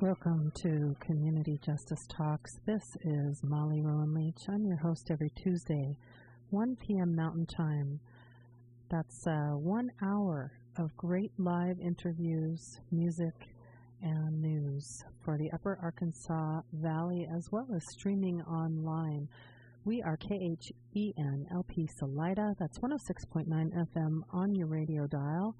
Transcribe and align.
Welcome 0.00 0.52
to 0.62 0.94
Community 1.00 1.58
Justice 1.60 2.06
Talks. 2.08 2.52
This 2.64 2.84
is 3.02 3.42
Molly 3.42 3.80
Rowan 3.80 4.14
Leach. 4.14 4.48
I'm 4.48 4.64
your 4.64 4.76
host 4.76 5.10
every 5.10 5.30
Tuesday, 5.30 5.96
1 6.50 6.76
p.m. 6.76 7.16
Mountain 7.16 7.46
Time. 7.46 7.98
That's 8.92 9.26
uh, 9.26 9.56
one 9.56 9.90
hour 10.00 10.52
of 10.76 10.96
great 10.96 11.32
live 11.36 11.80
interviews, 11.80 12.78
music, 12.92 13.34
and 14.00 14.40
news 14.40 15.02
for 15.24 15.36
the 15.36 15.50
Upper 15.50 15.80
Arkansas 15.82 16.60
Valley 16.74 17.26
as 17.36 17.48
well 17.50 17.66
as 17.74 17.82
streaming 17.90 18.40
online. 18.42 19.26
We 19.84 20.00
are 20.02 20.16
KHEN 20.16 21.46
LP 21.52 21.88
Salida, 21.98 22.54
that's 22.60 22.78
106.9 22.78 23.48
FM 23.48 24.20
on 24.30 24.54
your 24.54 24.68
radio 24.68 25.08
dial, 25.08 25.56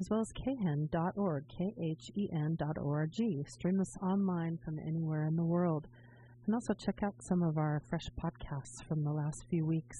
as 0.00 0.08
well 0.10 0.20
as 0.20 0.32
khen.org, 0.32 1.44
K-H-E-N.org. 1.48 3.14
Stream 3.48 3.80
us 3.80 3.96
online 4.02 4.58
from 4.64 4.78
anywhere 4.78 5.26
in 5.26 5.36
the 5.36 5.44
world. 5.44 5.86
And 6.46 6.54
also 6.54 6.72
check 6.74 7.02
out 7.02 7.14
some 7.20 7.42
of 7.42 7.58
our 7.58 7.82
fresh 7.90 8.06
podcasts 8.18 8.86
from 8.86 9.04
the 9.04 9.12
last 9.12 9.44
few 9.50 9.66
weeks. 9.66 9.96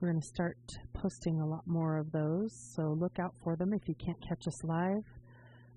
We're 0.00 0.10
going 0.10 0.20
to 0.20 0.26
start 0.26 0.58
posting 0.94 1.40
a 1.40 1.46
lot 1.46 1.66
more 1.66 1.98
of 1.98 2.10
those, 2.12 2.52
so 2.74 2.96
look 2.98 3.18
out 3.18 3.34
for 3.42 3.56
them 3.56 3.72
if 3.72 3.88
you 3.88 3.94
can't 3.94 4.20
catch 4.26 4.46
us 4.46 4.64
live 4.64 5.04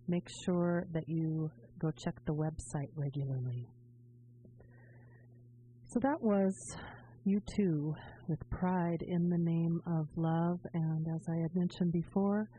make 0.08 0.27
sure 0.46 0.85
that 0.94 1.08
you 1.08 1.49
go 1.80 1.91
check 1.91 2.16
the 2.26 2.34
website 2.34 2.90
regularly. 2.96 3.68
So 5.88 5.99
that 6.02 6.22
was 6.22 6.54
you 7.24 7.41
two 7.55 7.94
with 8.27 8.40
Pride 8.49 9.04
in 9.08 9.30
the 9.30 9.38
Name 9.38 9.82
of 9.85 10.08
Love, 10.16 10.60
and 10.74 11.08
as 11.08 11.22
I 11.30 11.41
had 11.41 11.55
mentioned 11.55 11.91
before, 11.91 12.49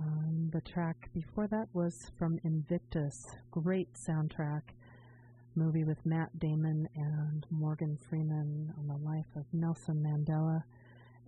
um, 0.00 0.50
the 0.52 0.60
track 0.62 1.10
before 1.12 1.46
that 1.48 1.66
was 1.72 2.10
from 2.18 2.38
Invictus, 2.44 3.26
great 3.50 3.88
soundtrack 3.94 4.62
movie 5.54 5.84
with 5.84 6.04
Matt 6.06 6.38
Damon 6.38 6.88
and 6.96 7.46
Morgan 7.50 7.98
Freeman 8.08 8.72
on 8.78 8.86
the 8.86 8.96
life 9.04 9.26
of 9.36 9.44
Nelson 9.52 10.02
Mandela, 10.02 10.62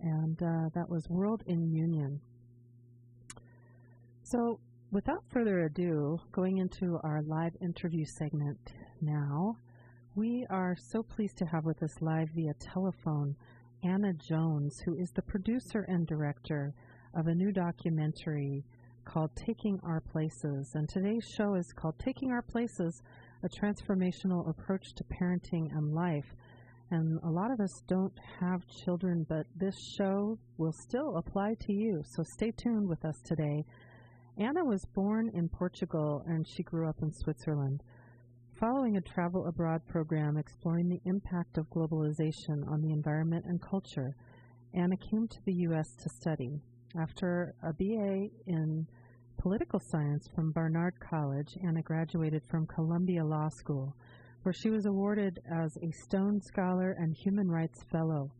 and 0.01 0.41
uh, 0.41 0.69
that 0.73 0.89
was 0.89 1.07
World 1.09 1.43
in 1.45 1.71
Union. 1.71 2.19
So 4.23 4.59
without 4.91 5.23
further 5.31 5.65
ado, 5.65 6.19
going 6.31 6.57
into 6.57 6.99
our 7.03 7.21
live 7.23 7.53
interview 7.61 8.05
segment 8.05 8.73
now, 9.01 9.57
we 10.15 10.45
are 10.49 10.75
so 10.91 11.03
pleased 11.03 11.37
to 11.37 11.45
have 11.45 11.65
with 11.65 11.81
us 11.83 12.01
live 12.01 12.29
via 12.35 12.53
telephone 12.59 13.35
Anna 13.83 14.13
Jones, 14.13 14.79
who 14.85 14.95
is 14.95 15.11
the 15.11 15.21
producer 15.21 15.85
and 15.87 16.07
director 16.07 16.73
of 17.13 17.27
a 17.27 17.35
new 17.35 17.51
documentary 17.51 18.63
called 19.05 19.31
Taking 19.35 19.79
Our 19.83 20.01
Places. 20.01 20.71
And 20.75 20.87
today's 20.89 21.25
show 21.37 21.55
is 21.55 21.71
called 21.75 21.95
Taking 21.99 22.31
Our 22.31 22.41
Places 22.41 23.01
A 23.43 23.49
Transformational 23.49 24.49
Approach 24.49 24.93
to 24.95 25.03
Parenting 25.05 25.71
and 25.75 25.93
Life. 25.93 26.35
And 26.91 27.19
a 27.23 27.29
lot 27.29 27.51
of 27.51 27.59
us 27.59 27.81
don't 27.87 28.13
have 28.39 28.67
children, 28.67 29.25
but 29.27 29.45
this 29.55 29.75
show 29.97 30.37
will 30.57 30.73
still 30.73 31.17
apply 31.17 31.55
to 31.61 31.73
you. 31.73 32.01
So 32.15 32.23
stay 32.23 32.51
tuned 32.51 32.87
with 32.87 33.03
us 33.05 33.19
today 33.23 33.65
Anna 34.37 34.65
was 34.65 34.83
born 34.95 35.29
in 35.35 35.47
Portugal 35.47 36.23
and 36.25 36.47
she 36.47 36.63
grew 36.63 36.89
up 36.89 37.03
in 37.03 37.13
Switzerland. 37.13 37.83
Following 38.59 38.97
a 38.97 39.01
travel 39.01 39.45
abroad 39.45 39.85
program 39.87 40.37
exploring 40.37 40.89
the 40.89 41.01
impact 41.05 41.59
of 41.59 41.69
globalization 41.69 42.67
on 42.67 42.81
the 42.81 42.91
environment 42.91 43.45
and 43.45 43.61
culture, 43.61 44.15
Anna 44.73 44.97
came 44.97 45.27
to 45.27 45.37
the 45.45 45.53
U.S. 45.67 45.87
to 46.01 46.09
study. 46.09 46.59
After 46.99 47.55
a 47.63 47.73
BA 47.73 48.29
in 48.45 48.85
political 49.39 49.79
science 49.79 50.27
from 50.35 50.51
Barnard 50.51 50.93
College, 50.99 51.57
Anna 51.63 51.81
graduated 51.81 52.43
from 52.47 52.67
Columbia 52.67 53.25
Law 53.25 53.49
School, 53.49 53.95
where 54.43 54.53
she 54.53 54.69
was 54.69 54.85
awarded 54.85 55.39
as 55.51 55.75
a 55.77 55.91
Stone 56.03 56.39
Scholar 56.41 56.91
and 56.99 57.15
Human 57.15 57.49
Rights 57.49 57.83
Fellow. 57.91 58.31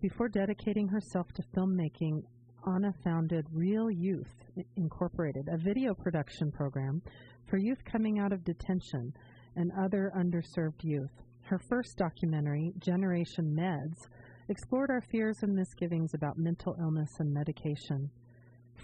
Before 0.00 0.28
dedicating 0.28 0.86
herself 0.86 1.26
to 1.32 1.42
filmmaking, 1.56 2.22
Anna 2.64 2.94
founded 3.02 3.46
Real 3.52 3.90
Youth 3.90 4.32
Incorporated, 4.76 5.48
a 5.48 5.58
video 5.58 5.92
production 5.92 6.52
program 6.52 7.02
for 7.46 7.56
youth 7.58 7.84
coming 7.84 8.20
out 8.20 8.32
of 8.32 8.44
detention 8.44 9.12
and 9.56 9.72
other 9.72 10.12
underserved 10.16 10.84
youth. 10.84 11.10
Her 11.42 11.58
first 11.58 11.96
documentary, 11.96 12.72
Generation 12.78 13.56
Meds, 13.58 14.06
explored 14.48 14.90
our 14.90 15.02
fears 15.02 15.38
and 15.42 15.54
misgivings 15.54 16.14
about 16.14 16.38
mental 16.38 16.74
illness 16.80 17.10
and 17.18 17.32
medication. 17.32 18.10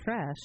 Fresh, 0.05 0.37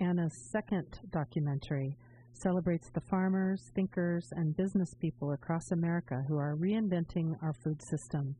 Anna's 0.00 0.50
second 0.50 1.00
documentary, 1.10 1.96
celebrates 2.34 2.90
the 2.90 3.00
farmers, 3.00 3.70
thinkers, 3.74 4.28
and 4.32 4.56
business 4.56 4.92
people 5.00 5.32
across 5.32 5.70
America 5.70 6.22
who 6.28 6.36
are 6.36 6.56
reinventing 6.56 7.34
our 7.42 7.52
food 7.64 7.80
system. 7.82 8.34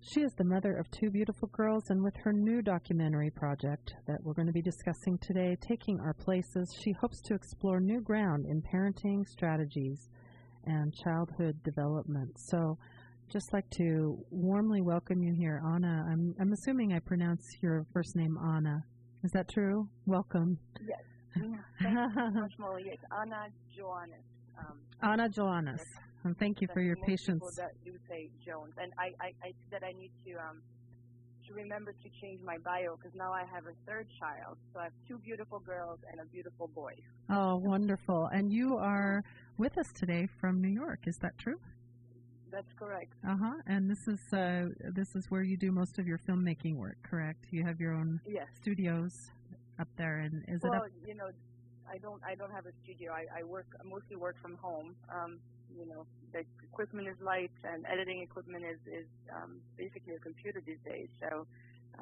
She 0.00 0.20
is 0.20 0.32
the 0.34 0.44
mother 0.44 0.76
of 0.76 0.88
two 0.92 1.10
beautiful 1.10 1.48
girls, 1.48 1.90
and 1.90 2.02
with 2.02 2.14
her 2.22 2.32
new 2.32 2.62
documentary 2.62 3.30
project 3.30 3.94
that 4.06 4.22
we're 4.22 4.34
going 4.34 4.46
to 4.46 4.52
be 4.52 4.62
discussing 4.62 5.18
today, 5.18 5.56
Taking 5.60 5.98
Our 6.00 6.14
Places, 6.14 6.72
she 6.80 6.92
hopes 6.92 7.20
to 7.22 7.34
explore 7.34 7.80
new 7.80 8.00
ground 8.00 8.46
in 8.46 8.62
parenting 8.62 9.26
strategies 9.26 10.08
and 10.64 10.94
childhood 10.94 11.60
development. 11.64 12.38
So, 12.38 12.78
just 13.28 13.52
like 13.52 13.68
to 13.70 14.18
warmly 14.30 14.80
welcome 14.80 15.22
you 15.22 15.34
here, 15.34 15.60
Anna. 15.64 16.06
I'm, 16.10 16.34
I'm 16.40 16.52
assuming 16.52 16.92
I 16.92 16.98
pronounce 16.98 17.44
your 17.60 17.84
first 17.92 18.16
name 18.16 18.38
Anna. 18.42 18.82
Is 19.22 19.30
that 19.32 19.48
true? 19.48 19.86
Welcome. 20.06 20.58
Yes. 20.86 20.98
Thank 21.34 21.44
you 21.84 22.40
much, 22.40 22.52
Molly. 22.58 22.98
Anna 23.12 23.48
Joanes. 23.76 24.14
Um, 24.58 24.78
Anna 25.02 25.28
Joanes. 25.28 25.82
And 26.24 26.38
thank 26.38 26.60
you 26.60 26.68
for 26.72 26.80
your 26.80 26.96
patience. 26.96 27.42
That 27.56 27.72
do 27.84 27.92
say 28.08 28.28
Jones, 28.44 28.72
and 28.80 28.92
I, 28.98 29.12
I, 29.24 29.32
I 29.42 29.52
that 29.70 29.84
I 29.84 29.92
need 29.92 30.10
to 30.26 30.32
um, 30.32 30.60
to 31.46 31.54
remember 31.54 31.92
to 31.92 32.08
change 32.20 32.40
my 32.42 32.58
bio 32.58 32.96
because 32.96 33.14
now 33.14 33.32
I 33.32 33.44
have 33.54 33.66
a 33.66 33.74
third 33.86 34.08
child. 34.18 34.56
So 34.72 34.80
I 34.80 34.84
have 34.84 34.92
two 35.06 35.18
beautiful 35.18 35.60
girls 35.60 36.00
and 36.10 36.20
a 36.20 36.24
beautiful 36.24 36.68
boy. 36.68 36.94
Oh, 37.30 37.56
wonderful! 37.56 38.26
And 38.32 38.52
you 38.52 38.76
are 38.78 39.22
with 39.58 39.78
us 39.78 39.86
today 39.94 40.26
from 40.40 40.60
New 40.60 40.70
York. 40.72 41.00
Is 41.06 41.16
that 41.18 41.38
true? 41.38 41.60
That's 42.50 42.72
correct. 42.78 43.12
Uh 43.26 43.36
huh. 43.36 43.54
And 43.66 43.90
this 43.90 44.08
is 44.08 44.20
uh, 44.32 44.68
this 44.94 45.14
is 45.14 45.30
where 45.30 45.42
you 45.42 45.56
do 45.56 45.70
most 45.72 45.98
of 45.98 46.06
your 46.06 46.18
filmmaking 46.18 46.76
work, 46.76 46.96
correct? 47.02 47.46
You 47.50 47.64
have 47.64 47.80
your 47.80 47.92
own 47.92 48.20
yes. 48.26 48.46
studios 48.60 49.30
up 49.78 49.88
there, 49.96 50.18
and 50.18 50.44
is 50.48 50.60
well, 50.62 50.72
it? 50.72 50.78
Well, 50.78 50.88
you 51.06 51.14
know, 51.14 51.30
I 51.90 51.98
don't 51.98 52.22
I 52.24 52.34
don't 52.34 52.52
have 52.52 52.66
a 52.66 52.72
studio. 52.84 53.12
I, 53.12 53.40
I 53.40 53.42
work 53.44 53.66
I 53.80 53.84
mostly 53.84 54.16
work 54.16 54.36
from 54.40 54.56
home. 54.56 54.94
Um, 55.10 55.38
you 55.76 55.86
know, 55.86 56.06
the 56.32 56.44
equipment 56.62 57.08
is 57.08 57.16
light 57.20 57.50
and 57.64 57.84
editing 57.86 58.22
equipment 58.22 58.64
is, 58.64 58.78
is 58.86 59.06
um, 59.34 59.60
basically 59.76 60.14
a 60.14 60.18
computer 60.18 60.62
these 60.64 60.78
days. 60.84 61.08
So 61.20 61.46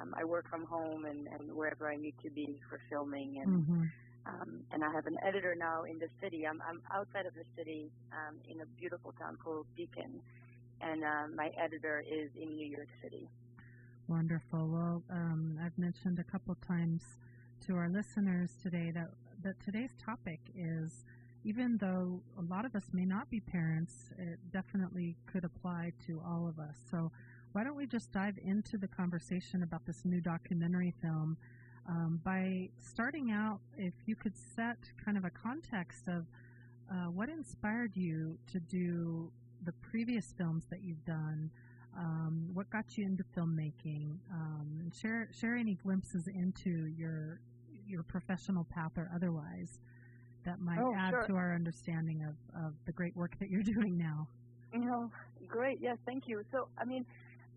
um, 0.01 0.15
I 0.19 0.25
work 0.25 0.49
from 0.49 0.65
home 0.65 1.05
and, 1.05 1.27
and 1.27 1.55
wherever 1.55 1.91
I 1.91 1.97
need 1.97 2.15
to 2.23 2.31
be 2.31 2.61
for 2.69 2.81
filming. 2.91 3.41
And 3.43 3.63
mm-hmm. 3.63 3.83
Um, 4.27 4.61
and 4.73 4.85
I 4.85 4.91
have 4.93 5.07
an 5.07 5.17
editor 5.23 5.55
now 5.55 5.85
in 5.85 5.99
the 5.99 6.09
city. 6.21 6.47
I'm, 6.47 6.63
I'm 6.69 6.83
outside 6.93 7.27
of 7.27 7.35
the 7.35 7.45
city 7.57 7.91
um, 8.13 8.37
in 8.49 8.61
a 8.61 8.67
beautiful 8.79 9.13
town 9.19 9.39
called 9.43 9.67
Beacon. 9.77 10.21
And 10.81 11.05
uh, 11.05 11.29
my 11.35 11.51
editor 11.57 12.05
is 12.07 12.31
in 12.41 12.57
New 12.57 12.67
York 12.67 12.89
City. 13.03 13.29
Wonderful. 14.09 14.69
Well, 14.69 15.03
um, 15.11 15.59
I've 15.65 15.77
mentioned 15.79 16.19
a 16.19 16.25
couple 16.25 16.55
times 16.67 17.03
to 17.67 17.77
our 17.77 17.89
listeners 17.89 18.51
today 18.63 18.91
that, 18.93 19.11
that 19.43 19.55
today's 19.65 19.95
topic 20.05 20.41
is 20.55 21.05
even 21.45 21.77
though 21.79 22.21
a 22.39 22.43
lot 22.53 22.65
of 22.65 22.75
us 22.75 22.83
may 22.93 23.05
not 23.05 23.31
be 23.31 23.39
parents, 23.39 24.11
it 24.19 24.39
definitely 24.53 25.17
could 25.27 25.45
apply 25.45 25.93
to 26.05 26.21
all 26.27 26.49
of 26.49 26.59
us. 26.59 26.75
So, 26.91 27.13
why 27.53 27.63
don't 27.63 27.77
we 27.77 27.87
just 27.87 28.13
dive 28.13 28.37
into 28.45 28.77
the 28.77 28.89
conversation 28.89 29.63
about 29.63 29.87
this 29.87 30.05
new 30.05 30.21
documentary 30.21 30.93
film 31.01 31.39
um, 31.89 32.21
by 32.25 32.69
starting 32.79 33.31
out, 33.31 33.61
if 33.77 33.95
you 34.07 34.17
could 34.17 34.35
set 34.37 34.79
kind 35.05 35.17
of 35.17 35.25
a 35.25 35.31
context 35.31 36.09
of 36.09 36.27
uh, 36.91 37.11
what 37.11 37.29
inspired 37.29 37.97
you 37.97 38.39
to 38.53 38.61
do 38.61 39.31
the 39.65 39.73
previous 39.73 40.33
films 40.37 40.65
that 40.71 40.83
you've 40.83 41.05
done, 41.05 41.51
um, 41.97 42.51
what 42.53 42.69
got 42.71 42.97
you 42.97 43.05
into 43.05 43.25
filmmaking, 43.37 44.17
um, 44.33 44.79
and 44.81 44.95
share 44.95 45.29
share 45.33 45.57
any 45.57 45.75
glimpses 45.75 46.29
into 46.29 46.87
your 46.97 47.41
your 47.87 48.03
professional 48.03 48.65
path 48.65 48.93
or 48.97 49.11
otherwise 49.15 49.79
that 50.45 50.61
might 50.61 50.79
oh, 50.79 50.95
add 50.97 51.11
sure. 51.11 51.27
to 51.27 51.35
our 51.35 51.55
understanding 51.55 52.23
of, 52.23 52.65
of 52.65 52.73
the 52.87 52.93
great 52.93 53.15
work 53.17 53.37
that 53.39 53.51
you're 53.51 53.63
doing 53.75 53.97
now. 53.97 54.27
You 54.73 54.81
know, 54.81 55.11
great. 55.49 55.79
Yes, 55.81 55.99
thank 56.07 56.27
you. 56.27 56.43
So, 56.53 56.69
I 56.79 56.85
mean, 56.85 57.05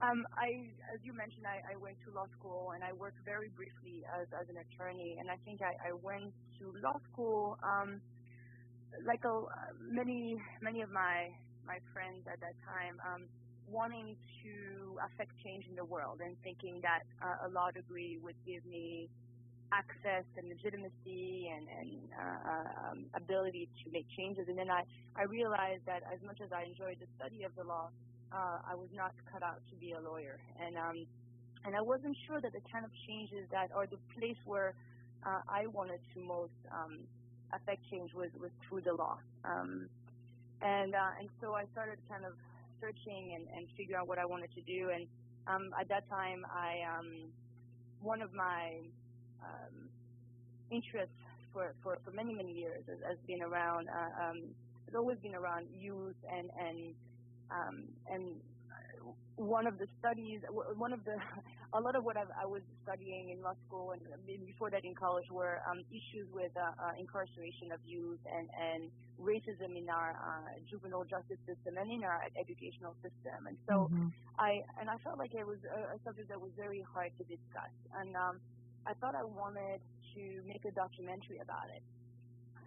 um, 0.01 0.25
I, 0.35 0.71
as 0.93 0.99
you 1.03 1.13
mentioned, 1.13 1.45
I, 1.45 1.73
I 1.73 1.75
went 1.75 1.97
to 2.07 2.11
law 2.11 2.25
school 2.39 2.71
and 2.73 2.83
I 2.83 2.93
worked 2.93 3.19
very 3.25 3.49
briefly 3.49 4.03
as, 4.07 4.27
as 4.39 4.47
an 4.49 4.57
attorney. 4.57 5.17
And 5.19 5.29
I 5.29 5.35
think 5.43 5.61
I, 5.61 5.89
I 5.89 5.93
went 5.93 6.31
to 6.59 6.73
law 6.81 6.99
school, 7.11 7.57
um, 7.63 8.01
like 9.05 9.23
a, 9.25 9.43
many, 9.81 10.39
many 10.61 10.81
of 10.81 10.89
my, 10.89 11.29
my 11.67 11.79
friends 11.93 12.23
at 12.31 12.39
that 12.39 12.55
time, 12.63 12.95
um, 13.03 13.27
wanting 13.67 14.15
to 14.43 14.97
affect 15.05 15.31
change 15.43 15.65
in 15.69 15.75
the 15.75 15.85
world 15.85 16.21
and 16.23 16.35
thinking 16.43 16.79
that 16.81 17.03
uh, 17.21 17.47
a 17.47 17.49
law 17.49 17.69
degree 17.69 18.17
would 18.23 18.35
give 18.45 18.65
me 18.65 19.09
access 19.71 20.25
and 20.37 20.49
legitimacy 20.49 21.51
and, 21.53 21.67
and 21.69 21.91
uh, 22.17 22.89
um, 22.89 23.05
ability 23.13 23.69
to 23.83 23.91
make 23.91 24.05
changes. 24.17 24.47
And 24.47 24.57
then 24.57 24.69
I, 24.71 24.83
I 25.15 25.23
realized 25.25 25.85
that 25.85 26.01
as 26.11 26.17
much 26.25 26.41
as 26.41 26.49
I 26.51 26.63
enjoyed 26.63 26.97
the 26.99 27.05
study 27.17 27.43
of 27.43 27.53
the 27.55 27.63
law, 27.63 27.89
uh, 28.31 28.59
I 28.65 28.75
was 28.75 28.89
not 28.93 29.13
cut 29.31 29.43
out 29.43 29.61
to 29.69 29.75
be 29.75 29.93
a 29.93 29.99
lawyer. 29.99 30.39
And 30.59 30.77
um, 30.77 31.05
and 31.65 31.75
I 31.75 31.81
wasn't 31.81 32.15
sure 32.27 32.39
that 32.39 32.53
the 32.53 32.61
kind 32.71 32.85
of 32.85 32.91
changes 33.07 33.45
that 33.51 33.69
or 33.75 33.85
the 33.85 33.99
place 34.17 34.37
where 34.45 34.73
uh, 35.25 35.41
I 35.49 35.67
wanted 35.67 35.99
to 36.13 36.19
most 36.21 36.55
um, 36.71 36.99
affect 37.51 37.81
change 37.91 38.13
was, 38.13 38.29
was 38.39 38.51
through 38.67 38.81
the 38.81 38.93
law. 38.93 39.17
Um, 39.43 39.89
and 40.61 40.95
uh, 40.95 41.19
and 41.19 41.29
so 41.41 41.53
I 41.53 41.65
started 41.71 41.99
kind 42.09 42.25
of 42.25 42.33
searching 42.79 43.35
and, 43.35 43.45
and 43.55 43.67
figuring 43.75 43.99
out 43.99 44.07
what 44.07 44.19
I 44.19 44.25
wanted 44.25 44.51
to 44.55 44.61
do. 44.61 44.89
And 44.93 45.07
um, 45.47 45.71
at 45.79 45.89
that 45.89 46.09
time, 46.09 46.45
I 46.47 46.83
um, 46.97 47.31
one 48.01 48.21
of 48.21 48.33
my 48.33 48.79
um, 49.43 49.89
interests 50.71 51.15
for, 51.51 51.73
for, 51.83 51.97
for 52.05 52.11
many 52.11 52.33
many 52.33 52.53
years 52.53 52.83
has, 52.87 52.99
has 53.07 53.17
been 53.27 53.41
around 53.41 53.89
uh, 53.89 54.29
um, 54.29 54.41
has 54.85 54.95
always 54.95 55.17
been 55.19 55.35
around 55.35 55.67
youth 55.77 56.15
and 56.31 56.49
and 56.59 56.93
um, 57.51 57.83
and 58.11 58.41
one 59.39 59.65
of 59.65 59.79
the 59.79 59.87
studies, 59.99 60.41
one 60.75 60.91
of 60.91 61.03
the, 61.05 61.15
a 61.73 61.79
lot 61.79 61.95
of 61.95 62.03
what 62.03 62.17
I've, 62.17 62.31
i 62.35 62.45
was 62.45 62.61
studying 62.83 63.29
in 63.29 63.41
law 63.41 63.53
school 63.65 63.95
and 63.95 64.01
before 64.45 64.69
that 64.69 64.83
in 64.83 64.93
college 64.93 65.31
were 65.31 65.61
um, 65.69 65.79
issues 65.89 66.27
with 66.33 66.51
uh, 66.57 66.75
uh, 66.75 66.91
incarceration 66.99 67.71
of 67.71 67.79
youth 67.85 68.19
and, 68.27 68.49
and 68.51 68.91
racism 69.15 69.77
in 69.77 69.87
our 69.87 70.11
uh, 70.19 70.59
juvenile 70.69 71.05
justice 71.05 71.39
system 71.47 71.79
and 71.79 71.91
in 71.91 72.03
our 72.03 72.19
educational 72.35 72.95
system. 72.99 73.47
And 73.47 73.57
so 73.67 73.87
mm-hmm. 73.87 74.07
I, 74.37 74.63
and 74.79 74.89
I 74.89 74.97
felt 75.03 75.17
like 75.17 75.33
it 75.33 75.47
was 75.47 75.59
a, 75.63 75.95
a, 75.95 75.97
subject 76.03 76.29
that 76.29 76.39
was 76.39 76.51
very 76.57 76.83
hard 76.83 77.11
to 77.17 77.23
discuss. 77.23 77.71
And 77.95 78.15
um, 78.15 78.39
I 78.85 78.93
thought 78.99 79.15
I 79.15 79.23
wanted 79.23 79.79
to 80.15 80.23
make 80.47 80.65
a 80.65 80.71
documentary 80.71 81.39
about 81.39 81.71
it. 81.71 81.83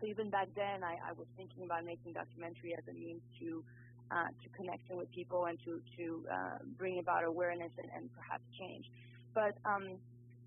So 0.00 0.06
even 0.08 0.30
back 0.30 0.48
then, 0.56 0.82
I, 0.82 0.98
I 1.10 1.12
was 1.12 1.28
thinking 1.36 1.64
about 1.64 1.84
making 1.84 2.14
documentary 2.14 2.74
as 2.74 2.82
a 2.88 2.94
means 2.94 3.22
to 3.40 3.62
uh, 4.10 4.28
to 4.42 4.48
connection 4.56 4.96
with 4.96 5.10
people 5.12 5.46
and 5.46 5.58
to 5.64 5.80
to 5.96 6.24
uh, 6.30 6.58
bring 6.78 6.98
about 6.98 7.24
awareness 7.24 7.70
and, 7.78 7.90
and 7.94 8.10
perhaps 8.14 8.42
change. 8.58 8.90
But 9.34 9.56
um, 9.64 9.96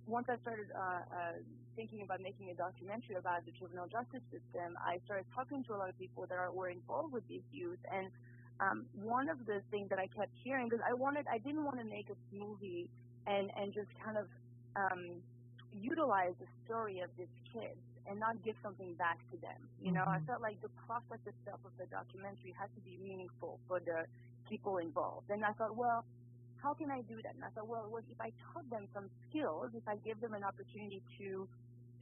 once 0.08 0.28
I 0.30 0.38
started 0.42 0.68
uh, 0.76 0.80
uh, 0.80 1.36
thinking 1.76 2.02
about 2.04 2.22
making 2.22 2.50
a 2.52 2.54
documentary 2.54 3.16
about 3.16 3.46
the 3.46 3.52
juvenile 3.52 3.88
justice 3.88 4.22
system, 4.30 4.78
I 4.78 5.00
started 5.06 5.26
talking 5.34 5.64
to 5.66 5.74
a 5.74 5.78
lot 5.78 5.90
of 5.90 5.98
people 5.98 6.26
that 6.30 6.38
are, 6.38 6.52
were 6.52 6.70
involved 6.70 7.12
with 7.12 7.28
these 7.28 7.42
youth. 7.52 7.80
And 7.92 8.12
um, 8.60 8.86
one 8.94 9.30
of 9.30 9.46
the 9.46 9.62
things 9.72 9.90
that 9.90 10.00
I 10.00 10.08
kept 10.08 10.32
hearing, 10.44 10.70
because 10.70 10.86
I 10.88 10.94
wanted, 10.94 11.26
I 11.28 11.40
didn't 11.40 11.66
want 11.66 11.80
to 11.80 11.86
make 11.86 12.08
a 12.10 12.18
movie 12.36 12.90
and 13.28 13.50
and 13.58 13.74
just 13.74 13.90
kind 14.04 14.18
of 14.18 14.28
um, 14.76 15.22
utilize 15.74 16.34
the 16.40 16.46
story 16.66 17.00
of 17.00 17.10
these 17.18 17.34
kids 17.52 17.82
and 18.08 18.20
not 18.20 18.42
give 18.44 18.56
something 18.62 18.94
back 18.96 19.18
to 19.32 19.38
them. 19.42 19.58
You 19.82 19.92
know, 19.92 20.02
mm-hmm. 20.02 20.24
I 20.24 20.28
felt 20.28 20.42
like 20.42 20.62
the 20.62 20.74
process 20.86 21.22
itself 21.26 21.60
of 21.66 21.74
the 21.78 21.86
documentary 21.90 22.54
had 22.58 22.70
to 22.76 22.82
be 22.82 22.98
meaningful 23.02 23.60
for 23.68 23.80
the 23.80 24.06
people 24.50 24.78
involved. 24.78 25.30
And 25.30 25.44
I 25.44 25.52
thought, 25.54 25.76
well, 25.76 26.06
how 26.62 26.74
can 26.74 26.90
I 26.90 27.02
do 27.02 27.22
that? 27.22 27.36
And 27.36 27.44
I 27.44 27.50
thought, 27.50 27.68
well, 27.68 27.88
well 27.90 28.04
if 28.10 28.20
I 28.20 28.32
taught 28.54 28.70
them 28.70 28.88
some 28.94 29.10
skills, 29.30 29.72
if 29.74 29.88
I 29.88 29.98
give 29.98 30.22
them 30.22 30.34
an 30.34 30.44
opportunity 30.44 31.02
to 31.20 31.48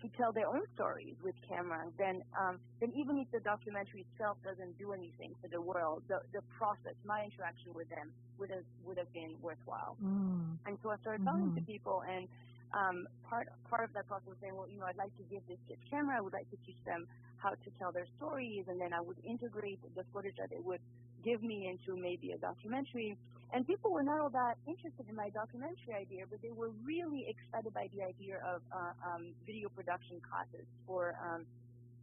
to 0.02 0.10
tell 0.20 0.34
their 0.34 0.48
own 0.48 0.60
stories 0.76 1.16
with 1.24 1.34
cameras, 1.48 1.94
then 1.98 2.24
um, 2.36 2.60
then 2.82 2.92
even 2.92 3.18
if 3.18 3.32
the 3.32 3.40
documentary 3.40 4.04
itself 4.04 4.36
doesn't 4.44 4.78
do 4.78 4.92
anything 4.92 5.32
for 5.42 5.48
the 5.48 5.62
world, 5.62 6.04
the 6.10 6.20
the 6.34 6.42
process, 6.60 6.96
my 7.06 7.24
interaction 7.24 7.74
with 7.74 7.88
them 7.90 8.12
would 8.38 8.50
have 8.50 8.68
would 8.86 8.98
have 8.98 9.12
been 9.14 9.36
worthwhile. 9.42 9.96
Mm. 10.04 10.60
And 10.66 10.78
so 10.84 10.92
I 10.92 10.98
started 11.00 11.24
mm-hmm. 11.24 11.32
talking 11.32 11.56
to 11.56 11.62
people 11.64 12.04
and 12.04 12.28
um, 12.74 13.08
part 13.30 13.48
part 13.70 13.84
of 13.84 13.94
that 13.94 14.08
process 14.08 14.28
was 14.28 14.38
saying, 14.42 14.56
well, 14.56 14.68
you 14.68 14.80
know, 14.80 14.86
I'd 14.86 14.98
like 14.98 15.16
to 15.18 15.24
give 15.30 15.42
this 15.48 15.60
kid 15.68 15.78
camera. 15.90 16.18
I 16.18 16.22
would 16.22 16.34
like 16.34 16.50
to 16.52 16.58
teach 16.66 16.82
them 16.86 17.08
how 17.38 17.52
to 17.52 17.70
tell 17.78 17.92
their 17.92 18.08
stories, 18.18 18.66
and 18.68 18.80
then 18.80 18.94
I 18.94 19.02
would 19.02 19.18
integrate 19.24 19.80
the 19.96 20.04
footage 20.14 20.36
that 20.40 20.50
they 20.50 20.60
would 20.60 20.82
give 21.24 21.44
me 21.44 21.68
into 21.68 22.00
maybe 22.00 22.32
a 22.32 22.38
documentary. 22.38 23.18
And 23.54 23.68
people 23.68 23.92
were 23.92 24.04
not 24.04 24.20
all 24.20 24.32
that 24.32 24.58
interested 24.66 25.06
in 25.08 25.16
my 25.16 25.30
documentary 25.30 25.94
idea, 25.94 26.26
but 26.30 26.42
they 26.42 26.52
were 26.52 26.72
really 26.84 27.28
excited 27.30 27.74
by 27.74 27.88
the 27.94 28.02
idea 28.02 28.42
of 28.42 28.62
uh, 28.74 28.94
um, 29.06 29.34
video 29.46 29.70
production 29.70 30.20
classes 30.26 30.66
for 30.88 31.16
um, 31.22 31.46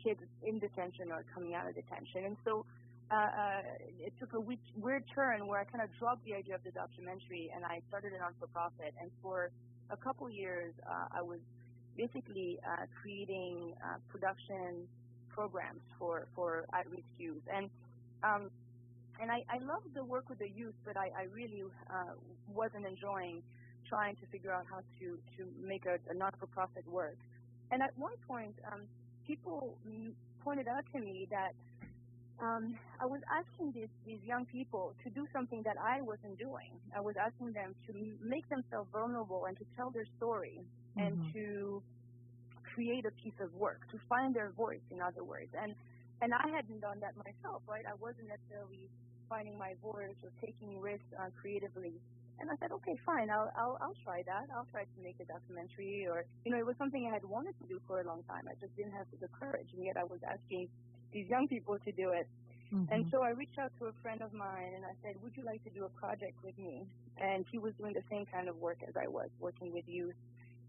kids 0.02 0.20
in 0.46 0.58
detention 0.60 1.10
or 1.10 1.24
coming 1.34 1.54
out 1.54 1.66
of 1.66 1.74
detention. 1.74 2.24
And 2.24 2.36
so 2.44 2.64
uh, 3.10 3.14
uh, 3.14 3.62
it 3.98 4.12
took 4.20 4.32
a 4.34 4.40
weird 4.40 5.04
turn 5.12 5.46
where 5.48 5.58
I 5.58 5.64
kind 5.64 5.82
of 5.82 5.90
dropped 5.98 6.24
the 6.24 6.34
idea 6.34 6.54
of 6.54 6.62
the 6.62 6.70
documentary 6.70 7.50
and 7.54 7.64
I 7.64 7.82
started 7.88 8.12
a 8.12 8.18
non-for-profit. 8.18 8.94
And 9.00 9.10
for 9.20 9.50
a 9.90 9.96
couple 9.96 10.30
years, 10.30 10.72
uh, 10.88 11.18
I 11.18 11.22
was 11.22 11.40
basically 11.96 12.58
uh, 12.66 12.86
creating 13.00 13.74
uh, 13.84 13.96
production 14.08 14.88
programs 15.28 15.80
for 15.98 16.26
for 16.34 16.64
at-risk 16.72 17.10
youth, 17.18 17.42
and 17.52 17.70
um, 18.22 18.50
and 19.20 19.30
I, 19.30 19.44
I 19.50 19.58
loved 19.58 19.94
the 19.94 20.04
work 20.04 20.28
with 20.28 20.38
the 20.38 20.48
youth, 20.48 20.74
but 20.84 20.96
I, 20.96 21.10
I 21.16 21.22
really 21.34 21.62
uh, 21.90 22.14
wasn't 22.54 22.86
enjoying 22.86 23.42
trying 23.88 24.16
to 24.16 24.26
figure 24.32 24.52
out 24.52 24.64
how 24.70 24.80
to 24.98 25.18
to 25.36 25.48
make 25.62 25.84
a, 25.86 25.98
a 26.10 26.14
not-for-profit 26.14 26.86
work. 26.88 27.16
And 27.70 27.82
at 27.82 27.96
one 27.98 28.14
point, 28.26 28.54
um, 28.72 28.82
people 29.26 29.76
pointed 30.42 30.68
out 30.68 30.84
to 30.94 31.00
me 31.00 31.28
that 31.30 31.52
um, 32.40 32.78
I 33.00 33.06
was 33.06 33.20
asking 33.28 33.72
these, 33.72 33.92
these 34.06 34.20
young 34.24 34.46
people 34.46 34.94
to 35.04 35.10
do 35.10 35.26
something 35.32 35.62
that 35.64 35.76
I 35.76 36.00
wasn't 36.00 36.38
doing. 36.38 36.72
I 36.96 37.00
was 37.00 37.14
asking 37.20 37.52
them 37.52 37.74
to 37.86 37.92
make 38.22 38.48
themselves 38.48 38.88
vulnerable 38.92 39.44
and 39.46 39.56
to 39.58 39.64
tell 39.76 39.90
their 39.90 40.06
story 40.16 40.60
mm-hmm. 40.96 41.00
and 41.00 41.32
to 41.34 41.82
create 42.74 43.04
a 43.04 43.12
piece 43.22 43.36
of 43.40 43.52
work, 43.54 43.80
to 43.92 43.98
find 44.08 44.34
their 44.34 44.50
voice, 44.56 44.84
in 44.90 45.00
other 45.00 45.24
words. 45.24 45.52
And 45.52 45.74
and 46.22 46.34
I 46.34 46.52
hadn't 46.52 46.80
done 46.80 47.00
that 47.00 47.16
myself, 47.16 47.62
right? 47.64 47.84
I 47.88 47.96
wasn't 47.96 48.28
necessarily 48.28 48.92
finding 49.28 49.56
my 49.56 49.72
voice 49.80 50.16
or 50.20 50.28
taking 50.44 50.76
risks 50.78 51.08
uh, 51.16 51.32
creatively. 51.40 51.96
And 52.40 52.50
I 52.50 52.56
said, 52.60 52.72
okay, 52.72 52.92
fine, 53.04 53.28
I'll, 53.28 53.52
I'll 53.56 53.76
I'll 53.80 53.96
try 54.04 54.24
that. 54.24 54.48
I'll 54.52 54.68
try 54.72 54.84
to 54.84 54.98
make 55.02 55.16
a 55.20 55.28
documentary, 55.28 56.08
or 56.08 56.24
you 56.44 56.52
know, 56.52 56.58
it 56.58 56.64
was 56.64 56.76
something 56.76 57.04
I 57.08 57.12
had 57.12 57.24
wanted 57.24 57.52
to 57.60 57.66
do 57.68 57.80
for 57.86 58.00
a 58.00 58.04
long 58.04 58.22
time. 58.24 58.48
I 58.48 58.56
just 58.60 58.76
didn't 58.76 58.92
have 58.92 59.06
the 59.20 59.28
courage, 59.28 59.68
and 59.76 59.84
yet 59.84 59.96
I 59.96 60.04
was 60.04 60.20
asking 60.24 60.68
these 61.12 61.28
young 61.28 61.48
people 61.48 61.78
to 61.84 61.92
do 61.92 62.10
it. 62.10 62.26
Mm-hmm. 62.72 62.92
And 62.92 63.06
so 63.10 63.22
I 63.22 63.30
reached 63.30 63.58
out 63.58 63.72
to 63.80 63.86
a 63.86 63.92
friend 64.02 64.22
of 64.22 64.32
mine 64.32 64.72
and 64.76 64.84
I 64.84 64.94
said, 65.02 65.16
Would 65.22 65.36
you 65.36 65.44
like 65.44 65.62
to 65.64 65.70
do 65.70 65.84
a 65.84 65.88
project 65.88 66.38
with 66.44 66.56
me? 66.58 66.86
And 67.18 67.44
he 67.50 67.58
was 67.58 67.72
doing 67.78 67.94
the 67.94 68.04
same 68.10 68.26
kind 68.26 68.48
of 68.48 68.56
work 68.56 68.78
as 68.86 68.94
I 68.96 69.08
was, 69.08 69.28
working 69.40 69.72
with 69.72 69.84
youth, 69.88 70.14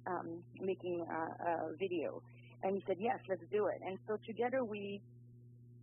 um, 0.08 0.44
making 0.60 1.06
a, 1.08 1.70
a 1.70 1.76
video. 1.78 2.24
And 2.64 2.76
he 2.76 2.84
said, 2.88 2.98
Yes, 3.00 3.20
let's 3.30 3.44
do 3.52 3.68
it. 3.68 3.82
And 3.86 4.00
so 4.08 4.18
together 4.26 4.64
we 4.64 5.00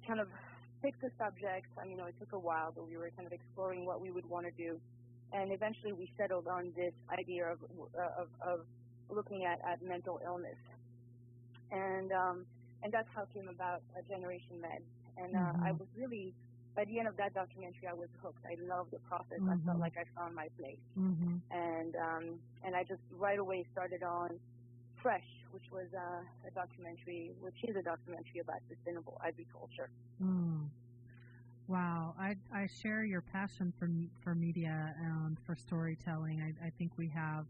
kind 0.07 0.21
of 0.21 0.29
picked 0.83 1.01
the 1.03 1.11
subject. 1.19 1.67
I 1.79 1.83
mean, 1.83 1.93
you 1.93 1.97
know, 1.99 2.07
it 2.07 2.15
took 2.19 2.33
a 2.33 2.39
while, 2.39 2.73
but 2.75 2.89
we 2.89 2.97
were 2.97 3.11
kind 3.15 3.27
of 3.27 3.33
exploring 3.33 3.85
what 3.85 4.01
we 4.01 4.11
would 4.11 4.29
want 4.29 4.47
to 4.47 4.53
do. 4.53 4.81
And 5.33 5.53
eventually 5.53 5.93
we 5.93 6.11
settled 6.17 6.49
on 6.49 6.73
this 6.75 6.95
idea 7.17 7.47
of, 7.47 7.59
uh, 7.95 8.23
of, 8.23 8.29
of 8.43 8.67
looking 9.11 9.45
at, 9.45 9.61
at 9.67 9.83
mental 9.83 10.21
illness. 10.25 10.57
And 11.71 12.13
um, 12.13 12.47
and 12.83 12.93
that's 12.93 13.09
how 13.15 13.23
it 13.23 13.29
came 13.35 13.49
about 13.49 13.83
a 13.99 14.03
Generation 14.09 14.61
Med. 14.61 14.83
And 15.17 15.35
uh, 15.35 15.39
mm-hmm. 15.39 15.65
I 15.65 15.73
was 15.73 15.89
really, 15.97 16.35
by 16.77 16.85
the 16.85 16.99
end 16.99 17.09
of 17.09 17.17
that 17.17 17.35
documentary, 17.35 17.89
I 17.91 17.95
was 17.95 18.09
hooked. 18.23 18.45
I 18.47 18.57
loved 18.63 18.93
the 18.93 19.01
process. 19.11 19.41
Mm-hmm. 19.41 19.51
I 19.51 19.57
felt 19.65 19.67
mm-hmm. 19.67 19.81
like 19.81 19.95
I 19.99 20.05
found 20.19 20.35
my 20.35 20.49
place. 20.59 20.79
Mm-hmm. 20.99 21.37
And 21.51 21.97
um, 21.97 22.25
and 22.65 22.77
I 22.77 22.85
just 22.85 23.03
right 23.19 23.39
away 23.39 23.67
started 23.73 24.03
on 24.03 24.39
Fresh, 25.03 25.27
which 25.51 25.65
was 25.73 25.87
uh, 25.95 26.47
a 26.47 26.51
documentary, 26.55 27.33
which 27.41 27.57
is 27.63 27.77
a 27.77 27.83
documentary 27.83 28.41
about 28.41 28.61
sustainable 28.69 29.21
agriculture. 29.25 29.91
Mm. 30.23 30.69
Wow, 31.69 32.15
I, 32.19 32.35
I 32.53 32.67
share 32.83 33.05
your 33.05 33.21
passion 33.21 33.73
for 33.79 33.91
for 34.23 34.35
media 34.35 34.95
and 34.99 35.37
for 35.45 35.55
storytelling. 35.55 36.41
I, 36.41 36.67
I 36.67 36.71
think 36.79 36.93
we 36.97 37.09
have 37.09 37.47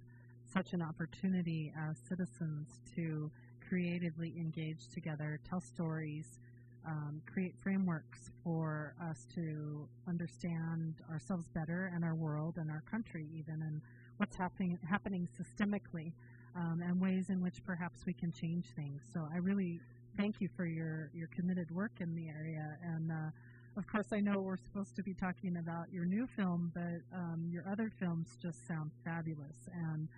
such 0.53 0.73
an 0.73 0.83
opportunity 0.83 1.73
as 1.79 1.99
citizens 2.09 2.81
to 2.97 3.31
creatively 3.69 4.35
engage 4.37 4.89
together, 4.89 5.39
tell 5.49 5.61
stories, 5.61 6.39
um, 6.87 7.21
create 7.31 7.55
frameworks 7.63 8.31
for 8.43 8.95
us 9.03 9.27
to 9.35 9.87
understand 10.09 10.95
ourselves 11.11 11.49
better 11.49 11.91
and 11.95 12.05
our 12.05 12.15
world 12.15 12.57
and 12.57 12.71
our 12.71 12.83
country 12.91 13.27
even 13.37 13.61
and 13.63 13.81
what's 14.17 14.37
happening 14.37 14.79
happening 14.89 15.29
systemically 15.39 16.13
um, 16.57 16.83
and 16.87 17.01
ways 17.01 17.29
in 17.29 17.43
which 17.43 17.63
perhaps 17.65 18.07
we 18.07 18.13
can 18.13 18.33
change 18.33 18.67
things. 18.75 19.03
So 19.13 19.29
I 19.33 19.39
really 19.39 19.81
thank 20.17 20.41
you 20.41 20.49
for 20.57 20.65
your, 20.65 21.11
your 21.15 21.29
committed 21.29 21.71
work 21.71 21.93
in 22.01 22.15
the 22.15 22.29
area 22.29 22.77
and 22.83 23.13
uh, 23.13 23.31
of 23.77 23.87
course, 23.87 24.09
I 24.13 24.19
know 24.19 24.41
we're 24.41 24.57
supposed 24.57 24.97
to 24.97 25.05
be 25.05 25.15
talking 25.15 25.59
about 25.59 25.93
your 25.93 26.05
new 26.05 26.27
film, 26.27 26.73
but 26.75 27.01
um, 27.17 27.49
your 27.49 27.63
other 27.71 27.93
films 28.01 28.37
just 28.43 28.67
sound 28.67 28.91
fabulous. 29.05 29.69
And 29.73 30.09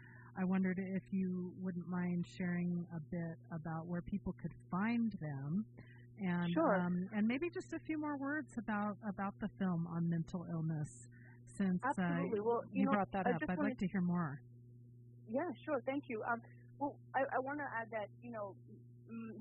I 0.41 0.45
wondered 0.45 0.79
if 0.79 1.03
you 1.11 1.53
wouldn't 1.61 1.87
mind 1.87 2.25
sharing 2.39 2.87
a 2.97 3.01
bit 3.15 3.37
about 3.53 3.87
where 3.87 4.01
people 4.01 4.35
could 4.41 4.55
find 4.71 5.13
them, 5.21 5.67
and 6.19 6.55
sure. 6.55 6.77
um, 6.77 7.11
and 7.15 7.29
maybe 7.29 7.51
just 7.51 7.75
a 7.75 7.79
few 7.79 7.99
more 7.99 8.17
words 8.17 8.53
about 8.57 8.97
about 9.07 9.39
the 9.41 9.49
film 9.59 9.87
on 9.87 10.09
mental 10.09 10.47
illness, 10.51 11.09
since 11.59 11.85
uh, 11.85 11.93
well, 11.99 12.65
you, 12.73 12.81
you 12.81 12.85
know, 12.87 12.93
brought 12.93 13.13
that 13.13 13.27
up. 13.27 13.43
I'd 13.47 13.59
like 13.59 13.79
to 13.81 13.87
hear 13.87 14.01
more. 14.01 14.41
Yeah, 15.31 15.51
sure. 15.63 15.83
Thank 15.85 16.05
you. 16.09 16.23
Um, 16.27 16.41
Well, 16.79 16.97
I, 17.15 17.25
I 17.37 17.39
want 17.39 17.59
to 17.59 17.65
add 17.79 17.91
that 17.91 18.09
you 18.23 18.31
know 18.31 18.55
mm, 19.13 19.35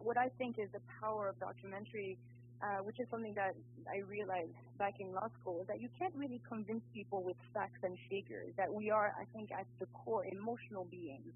what 0.00 0.16
I 0.16 0.30
think 0.38 0.58
is 0.58 0.70
the 0.72 0.80
power 0.98 1.28
of 1.28 1.38
documentary, 1.38 2.16
uh, 2.62 2.82
which 2.82 2.98
is 3.00 3.06
something 3.10 3.34
that 3.34 3.54
I 3.90 3.98
realized 3.98 4.52
back 4.78 5.00
in 5.00 5.12
law 5.12 5.28
school, 5.40 5.60
is 5.62 5.66
that 5.68 5.80
you 5.80 5.88
can't 5.98 6.14
really 6.14 6.40
convince 6.48 6.82
people 6.94 7.22
with 7.22 7.36
facts 7.54 7.80
and 7.82 7.96
figures. 8.10 8.52
That 8.56 8.72
we 8.72 8.90
are, 8.90 9.14
I 9.18 9.24
think, 9.34 9.50
at 9.52 9.66
the 9.78 9.86
core 9.86 10.24
emotional 10.26 10.84
beings, 10.84 11.32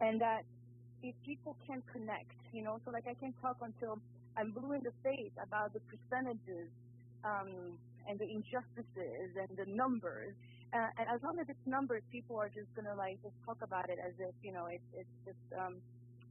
and 0.00 0.20
that 0.20 0.42
if 1.02 1.14
people 1.24 1.56
can 1.66 1.82
connect, 1.92 2.32
you 2.52 2.62
know, 2.62 2.80
so 2.84 2.90
like 2.90 3.06
I 3.06 3.14
can 3.14 3.32
talk 3.40 3.58
until 3.62 3.98
I'm 4.36 4.52
blue 4.52 4.72
in 4.72 4.82
the 4.82 4.92
face 5.02 5.32
about 5.42 5.72
the 5.72 5.80
percentages 5.80 6.68
um, 7.24 7.78
and 8.08 8.18
the 8.18 8.24
injustices 8.26 9.36
and 9.36 9.50
the 9.56 9.66
numbers. 9.66 10.34
Uh, 10.72 10.88
and 10.98 11.08
as 11.08 11.22
long 11.22 11.38
as 11.38 11.46
it's 11.48 11.66
numbers, 11.66 12.02
people 12.12 12.36
are 12.36 12.48
just 12.48 12.68
gonna 12.76 12.94
like 12.94 13.20
just 13.22 13.34
talk 13.44 13.58
about 13.62 13.88
it 13.88 13.98
as 14.04 14.12
if 14.18 14.34
you 14.42 14.52
know 14.52 14.66
it's 14.66 14.84
it's 14.94 15.16
just 15.24 15.44
um, 15.58 15.76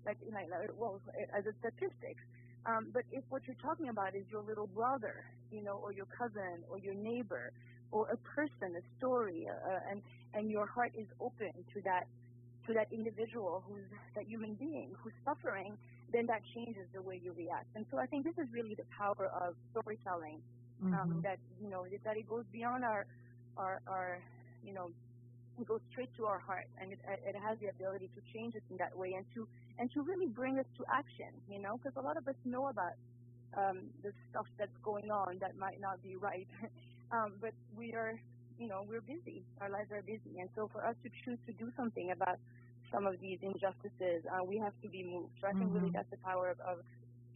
like 0.05 0.17
know 0.31 0.39
well 0.77 1.01
as 1.36 1.45
a 1.45 1.53
statistics. 1.59 2.21
Um, 2.67 2.89
but 2.93 3.03
if 3.12 3.24
what 3.29 3.43
you're 3.47 3.62
talking 3.62 3.88
about 3.88 4.13
is 4.13 4.24
your 4.29 4.43
little 4.43 4.67
brother, 4.67 5.24
you 5.51 5.63
know, 5.63 5.79
or 5.81 5.93
your 5.93 6.05
cousin, 6.05 6.63
or 6.69 6.77
your 6.77 6.93
neighbor, 6.93 7.53
or 7.91 8.09
a 8.09 8.17
person, 8.17 8.75
a 8.75 8.83
story, 8.97 9.47
uh, 9.47 9.79
and 9.89 10.01
and 10.33 10.51
your 10.51 10.67
heart 10.67 10.91
is 10.97 11.07
open 11.21 11.51
to 11.74 11.81
that 11.86 12.07
to 12.67 12.74
that 12.74 12.91
individual 12.91 13.63
who's 13.67 13.88
that 14.15 14.25
human 14.27 14.53
being 14.55 14.91
who's 15.01 15.13
suffering, 15.24 15.77
then 16.12 16.25
that 16.27 16.41
changes 16.53 16.86
the 16.93 17.01
way 17.01 17.19
you 17.24 17.31
react. 17.38 17.67
And 17.75 17.86
so 17.89 17.97
I 17.97 18.05
think 18.05 18.25
this 18.25 18.38
is 18.38 18.51
really 18.51 18.75
the 18.75 18.88
power 18.97 19.31
of 19.41 19.55
storytelling. 19.71 20.41
Um, 20.83 20.91
mm-hmm. 20.91 21.12
Um, 21.12 21.21
that 21.24 21.39
you 21.59 21.69
know 21.69 21.88
that 22.03 22.17
it 22.17 22.29
goes 22.29 22.45
beyond 22.51 22.83
our 22.83 23.07
our, 23.57 23.81
our 23.88 24.19
you 24.63 24.74
know 24.74 24.91
it 25.59 25.67
goes 25.67 25.81
straight 25.91 26.09
to 26.17 26.25
our 26.25 26.38
heart 26.38 26.67
and 26.79 26.91
it, 26.91 27.00
it 27.25 27.36
has 27.36 27.57
the 27.59 27.67
ability 27.67 28.12
to 28.13 28.21
change 28.31 28.55
us 28.55 28.62
in 28.69 28.77
that 28.77 28.95
way 28.95 29.13
and 29.17 29.25
to 29.33 29.47
and 29.79 29.91
to 29.91 30.01
really 30.01 30.27
bring 30.27 30.60
us 30.60 30.65
to 30.77 30.84
action 30.91 31.31
you 31.50 31.60
know 31.60 31.77
because 31.77 31.96
a 31.98 32.01
lot 32.01 32.17
of 32.17 32.27
us 32.27 32.36
know 32.46 32.67
about 32.67 32.93
um, 33.57 33.79
the 34.03 34.12
stuff 34.29 34.46
that's 34.60 34.77
going 34.84 35.10
on 35.10 35.38
that 35.39 35.57
might 35.57 35.79
not 35.81 36.01
be 36.03 36.15
right. 36.15 36.48
Um, 37.10 37.36
but 37.39 37.53
we 37.77 37.93
are 37.93 38.19
you 38.60 38.67
know 38.67 38.84
we're 38.86 39.00
busy. 39.00 39.41
Our 39.62 39.69
lives 39.69 39.93
are 39.93 40.01
busy. 40.01 40.39
And 40.41 40.50
so 40.57 40.69
for 40.74 40.86
us 40.86 40.93
to 41.05 41.10
choose 41.24 41.39
to 41.48 41.53
do 41.53 41.72
something 41.77 42.12
about 42.12 42.38
some 42.91 43.07
of 43.07 43.22
these 43.22 43.39
injustices 43.41 44.27
uh, 44.27 44.43
we 44.43 44.57
have 44.57 44.74
to 44.81 44.89
be 44.89 45.03
moved. 45.03 45.31
So 45.39 45.48
I 45.48 45.53
think 45.53 45.72
mm-hmm. 45.72 45.75
really 45.75 45.91
that's 45.91 46.12
the 46.12 46.17
power 46.17 46.50
of 46.50 46.60
of, 46.60 46.79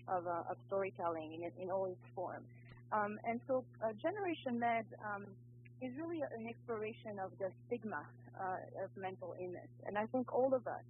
of, 0.10 0.28
uh, 0.28 0.52
of 0.52 0.58
storytelling 0.68 1.36
in, 1.36 1.64
in 1.64 1.72
all 1.72 1.86
its 1.86 2.04
forms 2.14 2.48
um, 2.92 3.20
and 3.24 3.40
so 3.48 3.64
uh, 3.84 3.94
Generation 4.02 4.60
Med 4.60 4.86
um, 5.00 5.26
is 5.82 5.92
really 5.98 6.22
an 6.22 6.48
exploration 6.48 7.20
of 7.24 7.32
the 7.40 7.50
stigma 7.66 8.04
uh, 8.40 8.84
of 8.84 8.90
mental 8.98 9.36
illness. 9.40 9.72
And 9.86 9.98
I 9.98 10.06
think 10.08 10.34
all 10.34 10.54
of 10.54 10.68
us 10.68 10.84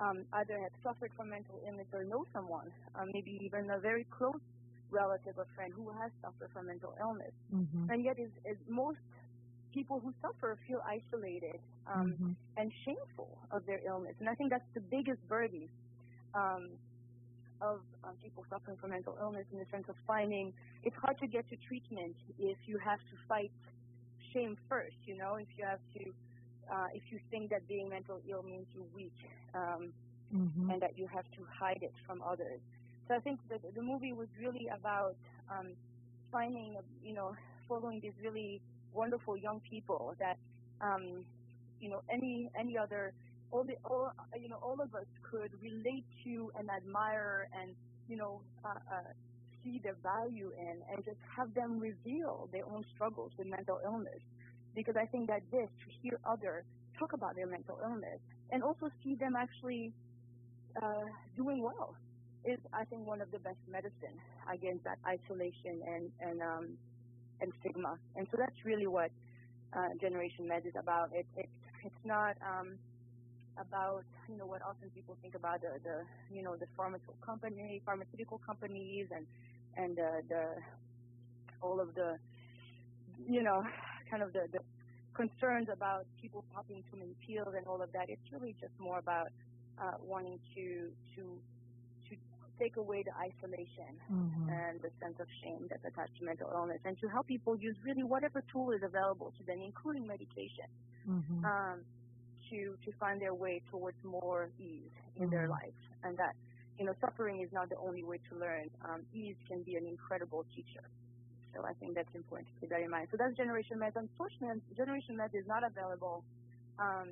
um, 0.00 0.24
either 0.34 0.58
have 0.58 0.72
suffered 0.82 1.10
from 1.16 1.30
mental 1.30 1.60
illness 1.66 1.86
or 1.92 2.04
know 2.04 2.24
someone, 2.32 2.70
uh, 2.94 3.04
maybe 3.12 3.38
even 3.42 3.70
a 3.70 3.78
very 3.78 4.06
close 4.10 4.40
relative 4.90 5.34
or 5.36 5.46
friend 5.54 5.72
who 5.74 5.90
has 6.00 6.10
suffered 6.22 6.50
from 6.52 6.66
mental 6.66 6.94
illness. 7.00 7.32
Mm-hmm. 7.54 7.90
And 7.90 8.04
yet, 8.04 8.18
is, 8.18 8.30
is 8.44 8.56
most 8.68 8.98
people 9.72 10.00
who 10.00 10.14
suffer 10.22 10.56
feel 10.68 10.80
isolated 10.86 11.58
um, 11.92 12.14
mm-hmm. 12.14 12.32
and 12.56 12.72
shameful 12.84 13.38
of 13.50 13.66
their 13.66 13.80
illness. 13.86 14.14
And 14.20 14.28
I 14.28 14.34
think 14.34 14.50
that's 14.50 14.70
the 14.74 14.80
biggest 14.80 15.26
burden 15.28 15.68
um, 16.34 16.70
of 17.60 17.80
um, 18.04 18.14
people 18.22 18.44
suffering 18.50 18.76
from 18.76 18.90
mental 18.90 19.16
illness 19.20 19.46
in 19.52 19.58
the 19.58 19.66
sense 19.70 19.86
of 19.88 19.94
finding 20.06 20.52
it's 20.82 20.96
hard 20.96 21.18
to 21.18 21.26
get 21.26 21.48
to 21.50 21.56
treatment 21.66 22.14
if 22.38 22.58
you 22.66 22.78
have 22.78 22.98
to 22.98 23.16
fight 23.28 23.50
shame 24.32 24.56
first, 24.68 24.96
you 25.06 25.16
know, 25.16 25.36
if 25.36 25.46
you 25.56 25.64
have 25.64 25.78
to, 25.96 26.12
uh, 26.70 26.86
if 26.92 27.02
you 27.10 27.18
think 27.30 27.50
that 27.50 27.66
being 27.68 27.88
mental 27.88 28.20
ill 28.28 28.42
means 28.42 28.66
you're 28.74 28.84
weak 28.94 29.14
um, 29.54 29.92
mm-hmm. 30.34 30.70
and 30.70 30.82
that 30.82 30.98
you 30.98 31.06
have 31.06 31.24
to 31.32 31.46
hide 31.50 31.82
it 31.82 31.92
from 32.06 32.22
others. 32.22 32.60
So 33.08 33.14
I 33.14 33.20
think 33.20 33.40
the, 33.48 33.58
the 33.74 33.82
movie 33.82 34.12
was 34.12 34.28
really 34.40 34.68
about 34.68 35.16
um, 35.50 35.72
finding, 36.32 36.76
you 37.02 37.14
know, 37.14 37.36
following 37.68 38.00
these 38.00 38.12
really 38.22 38.60
wonderful 38.92 39.36
young 39.36 39.60
people 39.68 40.14
that, 40.18 40.38
um, 40.80 41.24
you 41.80 41.90
know, 41.90 42.02
any 42.10 42.48
any 42.58 42.78
other 42.78 43.12
all 43.54 43.64
the 43.64 43.76
all 43.84 44.10
you 44.40 44.48
know 44.48 44.58
all 44.62 44.80
of 44.80 44.94
us 44.94 45.06
could 45.22 45.50
relate 45.62 46.04
to 46.24 46.50
and 46.58 46.68
admire 46.70 47.48
and 47.58 47.70
you 48.08 48.16
know 48.16 48.40
uh, 48.64 48.68
uh, 48.92 49.12
see 49.62 49.80
their 49.82 49.96
value 50.02 50.50
in 50.58 50.76
and 50.90 51.04
just 51.04 51.18
have 51.36 51.54
them 51.54 51.78
reveal 51.78 52.48
their 52.52 52.66
own 52.66 52.84
struggles 52.94 53.30
with 53.38 53.46
mental 53.46 53.80
illness 53.84 54.20
because 54.74 54.96
I 54.96 55.06
think 55.06 55.28
that 55.28 55.42
this 55.50 55.68
to 55.84 55.86
hear 56.02 56.18
others 56.24 56.64
talk 56.98 57.12
about 57.12 57.36
their 57.36 57.46
mental 57.46 57.78
illness 57.82 58.20
and 58.50 58.62
also 58.62 58.90
see 59.02 59.14
them 59.14 59.34
actually 59.36 59.92
uh, 60.80 61.04
doing 61.36 61.62
well 61.62 61.94
is 62.44 62.58
I 62.72 62.84
think 62.84 63.06
one 63.06 63.20
of 63.20 63.30
the 63.30 63.38
best 63.38 63.58
medicine 63.70 64.18
against 64.52 64.84
that 64.84 64.98
isolation 65.06 65.80
and 65.86 66.10
and 66.20 66.42
um, 66.42 66.68
and 67.40 67.52
stigma 67.60 67.98
and 68.16 68.26
so 68.30 68.36
that's 68.38 68.64
really 68.64 68.86
what 68.86 69.10
uh, 69.72 69.88
Generation 70.00 70.46
Med 70.46 70.64
is 70.66 70.74
about. 70.78 71.10
It, 71.12 71.26
it 71.36 71.48
it's 71.84 72.04
not 72.04 72.36
um, 72.42 72.78
about 73.58 74.04
you 74.28 74.36
know 74.36 74.46
what 74.46 74.62
often 74.62 74.90
people 74.94 75.16
think 75.22 75.34
about 75.34 75.60
the, 75.60 75.78
the 75.82 76.02
you 76.34 76.42
know 76.42 76.56
the 76.56 76.66
pharmaceutical 76.76 77.16
company 77.24 77.80
pharmaceutical 77.84 78.40
companies 78.44 79.06
and 79.14 79.26
and 79.76 79.98
uh, 79.98 80.02
the 80.28 80.44
all 81.62 81.80
of 81.80 81.94
the 81.94 82.18
you 83.28 83.42
know 83.42 83.64
kind 84.10 84.22
of 84.22 84.32
the, 84.32 84.46
the 84.52 84.60
concerns 85.14 85.68
about 85.72 86.06
people 86.20 86.44
popping 86.54 86.82
too 86.90 86.98
many 86.98 87.14
pills 87.26 87.54
and 87.56 87.66
all 87.66 87.80
of 87.82 87.92
that 87.92 88.08
it's 88.08 88.26
really 88.32 88.54
just 88.60 88.72
more 88.78 88.98
about 88.98 89.28
uh, 89.78 89.96
wanting 90.02 90.38
to 90.54 90.90
to 91.14 91.38
to 92.08 92.16
take 92.58 92.76
away 92.76 93.02
the 93.02 93.14
isolation 93.18 93.94
mm-hmm. 94.10 94.48
and 94.50 94.80
the 94.82 94.90
sense 95.00 95.18
of 95.20 95.26
shame 95.42 95.66
that's 95.70 95.84
attached 95.84 96.16
to 96.18 96.24
mental 96.24 96.50
illness 96.52 96.78
and 96.84 96.98
to 96.98 97.06
help 97.08 97.26
people 97.26 97.56
use 97.56 97.76
really 97.84 98.02
whatever 98.02 98.42
tool 98.52 98.70
is 98.72 98.82
available 98.82 99.32
to 99.38 99.44
them 99.44 99.58
including 99.62 100.06
medication 100.06 100.66
mm-hmm. 101.08 101.44
um, 101.44 101.80
to 102.50 102.76
to 102.84 102.92
find 102.98 103.20
their 103.20 103.34
way 103.34 103.62
towards 103.70 103.96
more 104.04 104.50
ease 104.58 104.82
in 105.16 105.24
mm-hmm. 105.24 105.30
their 105.30 105.48
life, 105.48 105.80
and 106.02 106.16
that 106.16 106.34
you 106.78 106.84
know 106.84 106.92
suffering 107.00 107.40
is 107.42 107.50
not 107.52 107.68
the 107.68 107.76
only 107.76 108.02
way 108.02 108.18
to 108.30 108.38
learn. 108.38 108.68
Um, 108.84 109.02
ease 109.14 109.36
can 109.48 109.62
be 109.62 109.76
an 109.76 109.86
incredible 109.86 110.44
teacher. 110.54 110.84
So 111.54 111.64
I 111.64 111.72
think 111.74 111.94
that's 111.94 112.14
important 112.14 112.48
to 112.48 112.54
keep 112.60 112.70
that 112.70 112.80
in 112.80 112.90
mind. 112.90 113.08
So 113.10 113.16
that's 113.16 113.36
Generation 113.36 113.78
Med. 113.78 113.92
Unfortunately, 113.94 114.60
Generation 114.76 115.16
Med 115.16 115.30
is 115.34 115.46
not 115.46 115.62
available 115.64 116.24
um, 116.78 117.08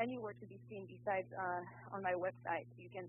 anywhere 0.00 0.34
to 0.40 0.46
be 0.46 0.58
seen 0.68 0.86
besides 0.86 1.28
uh, 1.36 1.94
on 1.94 2.02
my 2.02 2.12
website. 2.12 2.66
You 2.78 2.88
can, 2.88 3.06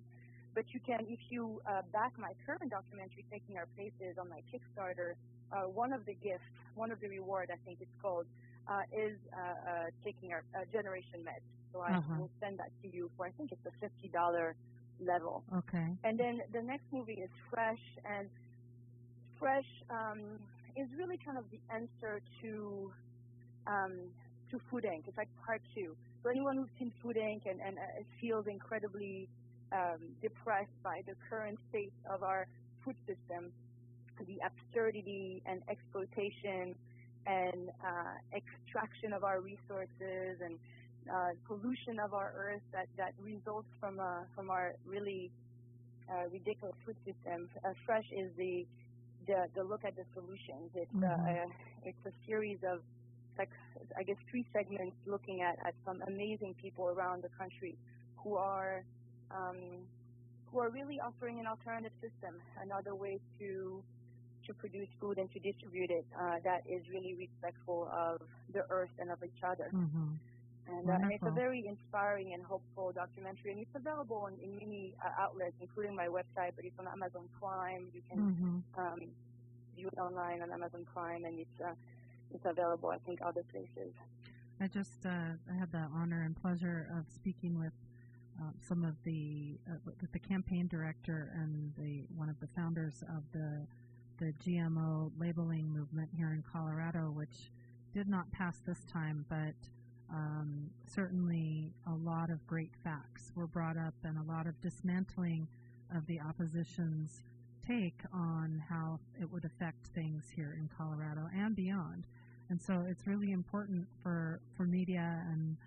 but 0.54 0.66
you 0.74 0.80
can 0.86 1.06
if 1.08 1.20
you 1.30 1.62
uh, 1.66 1.82
back 1.92 2.12
my 2.20 2.34
current 2.46 2.70
documentary, 2.72 3.24
Taking 3.32 3.58
Our 3.58 3.68
Places, 3.76 4.18
on 4.20 4.30
my 4.30 4.42
Kickstarter. 4.52 5.14
Uh, 5.52 5.70
one 5.70 5.94
of 5.94 6.06
the 6.06 6.16
gifts, 6.16 6.50
one 6.74 6.92
of 6.92 7.00
the 7.00 7.08
reward, 7.08 7.52
I 7.54 7.58
think 7.66 7.78
it's 7.80 7.98
called, 8.02 8.26
uh, 8.68 8.82
is 8.92 9.16
uh, 9.32 9.38
uh, 9.38 9.84
taking 10.04 10.34
our 10.34 10.44
Generation 10.74 11.24
Med. 11.24 11.40
So 11.72 11.82
I 11.82 11.94
uh-huh. 11.94 12.16
will 12.20 12.32
send 12.42 12.58
that 12.58 12.72
to 12.82 12.88
you 12.96 13.12
for 13.16 13.28
I 13.28 13.32
think 13.38 13.52
it's 13.52 13.66
a 13.66 13.72
fifty 13.80 14.08
dollar 14.08 14.56
level. 15.00 15.44
Okay. 15.54 15.88
And 16.04 16.20
then 16.20 16.42
the 16.52 16.62
next 16.62 16.86
movie 16.92 17.20
is 17.22 17.30
Fresh, 17.52 17.84
and 18.06 18.28
Fresh 19.40 19.68
um, 19.90 20.40
is 20.76 20.88
really 20.98 21.20
kind 21.24 21.38
of 21.38 21.46
the 21.52 21.60
answer 21.74 22.22
to 22.42 22.92
um, 23.68 23.94
to 24.52 24.60
Food 24.70 24.84
Inc. 24.84 25.08
It's 25.08 25.18
like 25.18 25.30
part 25.46 25.62
two. 25.74 25.96
So 26.24 26.30
anyone 26.30 26.58
who's 26.58 26.70
seen 26.78 26.92
Food 27.02 27.18
Inc. 27.18 27.50
and, 27.50 27.60
and 27.62 27.78
uh, 27.78 28.04
feels 28.22 28.46
incredibly 28.48 29.28
um, 29.72 30.00
depressed 30.22 30.78
by 30.84 31.02
the 31.08 31.14
current 31.30 31.58
state 31.70 31.94
of 32.10 32.24
our 32.24 32.48
food 32.84 32.96
system, 33.08 33.52
the 34.20 34.38
absurdity 34.46 35.42
and 35.46 35.62
exploitation 35.68 36.76
and 37.26 37.70
uh, 37.84 38.38
extraction 38.38 39.14
of 39.14 39.24
our 39.24 39.42
resources 39.42 40.38
and 40.44 40.60
uh, 41.12 41.30
pollution 41.48 42.00
of 42.00 42.14
our 42.14 42.34
earth 42.38 42.62
that, 42.72 42.88
that 42.98 43.14
results 43.22 43.68
from 43.80 44.00
uh, 44.00 44.22
from 44.36 44.50
our 44.50 44.74
really 44.86 45.32
uh, 46.10 46.30
ridiculous 46.32 46.76
food 46.86 46.96
system. 47.06 47.50
Uh, 47.64 47.74
Fresh 47.86 48.06
is 48.12 48.30
the, 48.38 48.66
the 49.28 49.48
the 49.56 49.64
look 49.64 49.84
at 49.86 49.96
the 49.96 50.06
solutions. 50.14 50.72
It's 50.76 50.92
uh, 50.96 51.08
mm-hmm. 51.08 51.50
uh, 51.50 51.54
it's 51.84 52.06
a 52.06 52.12
series 52.26 52.60
of 52.68 52.82
like 53.38 53.50
I 53.98 54.04
guess 54.04 54.18
three 54.30 54.46
segments 54.54 54.96
looking 55.06 55.42
at, 55.42 55.58
at 55.66 55.74
some 55.86 56.02
amazing 56.08 56.56
people 56.62 56.86
around 56.88 57.24
the 57.24 57.30
country 57.38 57.76
who 58.18 58.36
are 58.36 58.84
um, 59.32 59.58
who 60.52 60.60
are 60.60 60.70
really 60.70 61.00
offering 61.00 61.40
an 61.40 61.48
alternative 61.48 61.92
system, 62.02 62.36
another 62.62 62.96
way 62.96 63.20
to 63.40 63.84
to 64.48 64.54
produce 64.54 64.88
food 65.00 65.18
and 65.18 65.32
to 65.34 65.40
distribute 65.40 65.90
it 65.90 66.06
uh, 66.20 66.36
that 66.44 66.62
is 66.70 66.82
really 66.92 67.16
respectful 67.16 67.90
of 67.92 68.22
the 68.54 68.64
earth 68.70 68.94
and 69.00 69.10
of 69.10 69.18
each 69.24 69.44
other. 69.44 69.72
Mm-hmm. 69.74 70.14
And, 70.68 70.90
uh, 70.90 70.94
and, 70.94 71.12
it's 71.12 71.24
a 71.24 71.32
very 71.32 71.66
inspiring 71.68 72.34
and 72.34 72.44
hopeful 72.44 72.92
documentary, 72.92 73.52
and 73.52 73.62
it's 73.62 73.76
available 73.76 74.28
in, 74.28 74.44
in 74.44 74.58
many 74.58 74.96
uh, 75.04 75.22
outlets, 75.22 75.54
including 75.62 75.96
my 75.96 76.08
website. 76.08 76.52
But 76.56 76.66
it's 76.66 76.80
on 76.80 76.88
Amazon 76.88 77.30
Prime. 77.40 77.88
You 77.94 78.02
can 78.10 78.20
mm-hmm. 78.20 78.82
um, 78.82 79.00
view 79.76 79.90
it 79.92 80.00
online 80.00 80.42
on 80.42 80.52
Amazon 80.52 80.86
Prime, 80.92 81.26
and 81.26 81.40
it's 81.40 81.62
uh, 81.64 81.74
it's 82.34 82.46
available, 82.46 82.90
I 82.90 82.98
think, 83.06 83.20
other 83.24 83.44
places. 83.52 83.94
I 84.60 84.68
just 84.68 85.06
uh, 85.06 85.10
I 85.52 85.60
had 85.60 85.72
the 85.72 85.86
honor 85.94 86.24
and 86.24 86.36
pleasure 86.36 86.88
of 86.98 87.06
speaking 87.14 87.60
with 87.60 87.74
uh, 88.42 88.52
some 88.68 88.84
of 88.84 88.96
the 89.04 89.60
uh, 89.70 89.92
the 90.12 90.20
campaign 90.20 90.68
director 90.68 91.32
and 91.36 91.74
the 91.78 92.06
one 92.16 92.30
of 92.30 92.40
the 92.40 92.48
founders 92.56 93.04
of 93.16 93.24
the 93.34 93.68
the 94.18 94.34
GMO 94.44 95.12
labeling 95.20 95.72
movement 95.72 96.10
here 96.16 96.32
in 96.32 96.44
Colorado, 96.52 97.12
which 97.12 97.52
did 97.94 98.08
not 98.08 98.32
pass 98.32 98.60
this 98.66 98.80
time, 98.92 99.26
but 99.30 99.56
um, 100.12 100.70
certainly 100.88 101.74
a 101.88 101.96
lot 101.96 102.30
of 102.30 102.46
great 102.48 102.72
facts 102.84 103.32
were 103.36 103.48
brought 103.48 103.78
up 103.78 103.94
and 104.04 104.18
a 104.18 104.32
lot 104.32 104.48
of 104.48 104.60
dismantling 104.62 105.48
of 105.96 106.06
the 106.08 106.20
opposition's 106.20 107.24
take 107.68 108.00
on 108.14 108.64
how 108.70 109.00
it 109.20 109.32
would 109.32 109.46
affect 109.46 109.88
things 109.88 110.24
here 110.36 110.56
in 110.58 110.70
Colorado 110.78 111.28
and 111.36 111.56
beyond. 111.56 112.04
And 112.50 112.62
so 112.62 112.86
it's 112.88 113.08
really 113.08 113.32
important 113.32 113.88
for, 114.04 114.40
for 114.56 114.64
media 114.64 115.24
and 115.32 115.58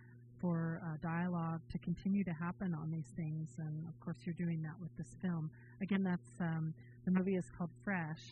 for 0.40 0.80
uh, 0.84 0.96
dialogue 1.02 1.60
to 1.72 1.78
continue 1.78 2.22
to 2.24 2.32
happen 2.32 2.74
on 2.74 2.90
these 2.90 3.12
things. 3.16 3.50
And 3.58 3.88
of 3.88 3.98
course, 4.00 4.18
you're 4.24 4.34
doing 4.34 4.62
that 4.62 4.74
with 4.80 4.96
this 4.96 5.16
film. 5.20 5.50
Again, 5.80 6.04
that's 6.04 6.30
um, 6.40 6.72
the 7.04 7.10
movie 7.10 7.36
is 7.36 7.46
called 7.56 7.70
Fresh, 7.84 8.22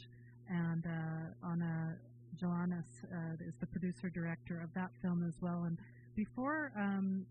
and 0.49 0.87
uh, 0.87 1.49
Anna 1.51 1.97
Joanes 2.41 2.85
uh, 3.05 3.47
is 3.47 3.55
the 3.61 3.67
producer 3.67 4.09
director 4.11 4.61
of 4.61 4.73
that 4.75 4.91
film 5.03 5.25
as 5.27 5.35
well. 5.41 5.65
And 5.65 5.79
before 6.15 6.73
um, 6.77 7.27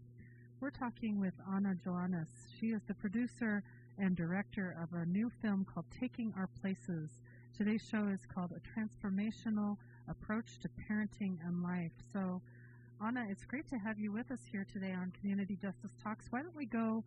We're 0.61 0.70
talking 0.70 1.20
with 1.20 1.35
Anna 1.54 1.74
Joanes. 1.85 2.28
She 2.59 2.68
is 2.68 2.83
the 2.87 2.94
producer 2.94 3.62
and 3.98 4.16
director 4.16 4.76
of 4.83 4.98
a 4.98 5.07
new 5.07 5.30
film 5.40 5.64
called 5.64 5.87
Taking 6.00 6.35
Our 6.37 6.48
Places– 6.61 7.11
Today's 7.56 7.86
show 7.88 8.08
is 8.08 8.18
called 8.34 8.50
A 8.50 8.60
Transformational 8.66 9.76
Approach 10.08 10.58
to 10.62 10.68
Parenting 10.68 11.38
and 11.46 11.62
Life. 11.62 11.92
So, 12.12 12.42
Anna, 13.00 13.24
it's 13.30 13.44
great 13.44 13.68
to 13.68 13.76
have 13.76 13.96
you 13.96 14.10
with 14.10 14.32
us 14.32 14.40
here 14.50 14.66
today 14.72 14.90
on 14.90 15.12
Community 15.20 15.56
Justice 15.62 15.92
Talks. 16.02 16.26
Why 16.30 16.42
don't 16.42 16.56
we 16.56 16.66
go 16.66 17.04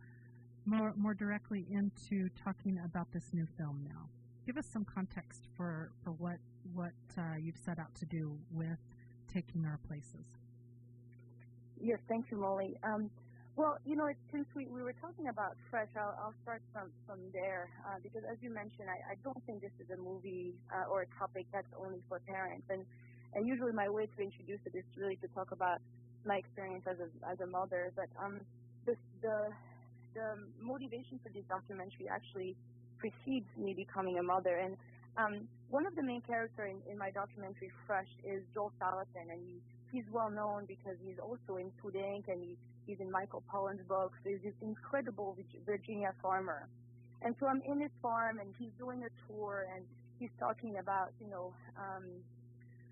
more, 0.64 0.94
more 0.96 1.12
directly 1.12 1.66
into 1.70 2.30
talking 2.42 2.80
about 2.82 3.12
this 3.12 3.24
new 3.34 3.46
film 3.58 3.84
now? 3.86 4.08
Give 4.46 4.56
us 4.56 4.64
some 4.72 4.86
context 4.86 5.48
for, 5.54 5.92
for 6.02 6.12
what, 6.12 6.38
what 6.72 6.92
uh, 7.18 7.36
you've 7.38 7.58
set 7.62 7.78
out 7.78 7.94
to 7.96 8.06
do 8.06 8.34
with 8.50 8.78
Taking 9.30 9.66
Our 9.66 9.78
Places. 9.86 10.24
Yes, 11.78 11.98
thank 12.08 12.30
you, 12.30 12.38
Molly. 12.38 12.74
Um, 12.82 13.10
well, 13.58 13.74
you 13.82 13.98
know, 13.98 14.06
it's, 14.06 14.22
since 14.30 14.46
we, 14.54 14.70
we 14.70 14.86
were 14.86 14.94
talking 15.02 15.26
about 15.26 15.58
Fresh, 15.68 15.90
I'll, 15.98 16.14
I'll 16.22 16.38
start 16.46 16.62
from, 16.72 16.94
from 17.10 17.18
there 17.34 17.66
uh, 17.82 17.98
because, 17.98 18.22
as 18.30 18.38
you 18.38 18.54
mentioned, 18.54 18.86
I, 18.86 19.02
I 19.02 19.14
don't 19.26 19.42
think 19.50 19.60
this 19.66 19.74
is 19.82 19.90
a 19.90 19.98
movie 19.98 20.54
uh, 20.70 20.86
or 20.86 21.02
a 21.02 21.10
topic 21.18 21.42
that's 21.50 21.66
only 21.74 21.98
for 22.06 22.22
parents. 22.22 22.70
And, 22.70 22.86
and 23.34 23.50
usually 23.50 23.74
my 23.74 23.90
way 23.90 24.06
to 24.06 24.18
introduce 24.22 24.62
it 24.62 24.78
is 24.78 24.86
really 24.94 25.18
to 25.26 25.28
talk 25.34 25.50
about 25.50 25.82
my 26.22 26.38
experience 26.38 26.86
as 26.86 27.02
a, 27.02 27.10
as 27.26 27.42
a 27.42 27.50
mother. 27.50 27.90
But 27.98 28.06
um, 28.22 28.38
the, 28.86 28.94
the, 29.26 29.50
the 30.14 30.38
motivation 30.62 31.18
for 31.18 31.34
this 31.34 31.42
documentary 31.50 32.06
actually 32.06 32.54
precedes 33.02 33.50
me 33.58 33.74
becoming 33.74 34.22
a 34.22 34.22
mother. 34.22 34.54
And 34.54 34.78
um, 35.18 35.48
one 35.74 35.82
of 35.82 35.98
the 35.98 36.02
main 36.06 36.22
characters 36.22 36.78
in, 36.86 36.92
in 36.94 36.96
my 36.96 37.10
documentary, 37.10 37.74
Fresh, 37.90 38.10
is 38.22 38.38
Joel 38.54 38.70
Salatin, 38.78 39.34
and 39.34 39.42
he, 39.42 39.58
he's 39.90 40.06
well 40.14 40.30
known 40.30 40.62
because 40.70 40.94
he's 41.02 41.18
also 41.18 41.58
in 41.58 41.74
Food 41.82 41.98
Inc. 41.98 42.30
and 42.30 42.38
he 42.38 42.54
he's 42.88 42.98
in 43.00 43.10
Michael 43.10 43.44
Pollan's 43.52 43.84
books. 43.86 44.16
There's 44.24 44.42
this 44.42 44.56
incredible 44.62 45.36
Virginia 45.66 46.12
farmer. 46.22 46.66
And 47.20 47.34
so 47.38 47.46
I'm 47.46 47.60
in 47.68 47.80
his 47.80 47.90
farm 48.00 48.38
and 48.40 48.54
he's 48.58 48.72
doing 48.78 49.04
a 49.04 49.10
tour 49.28 49.66
and 49.74 49.84
he's 50.18 50.32
talking 50.40 50.78
about, 50.78 51.12
you 51.20 51.28
know, 51.28 51.52
um, 51.76 52.04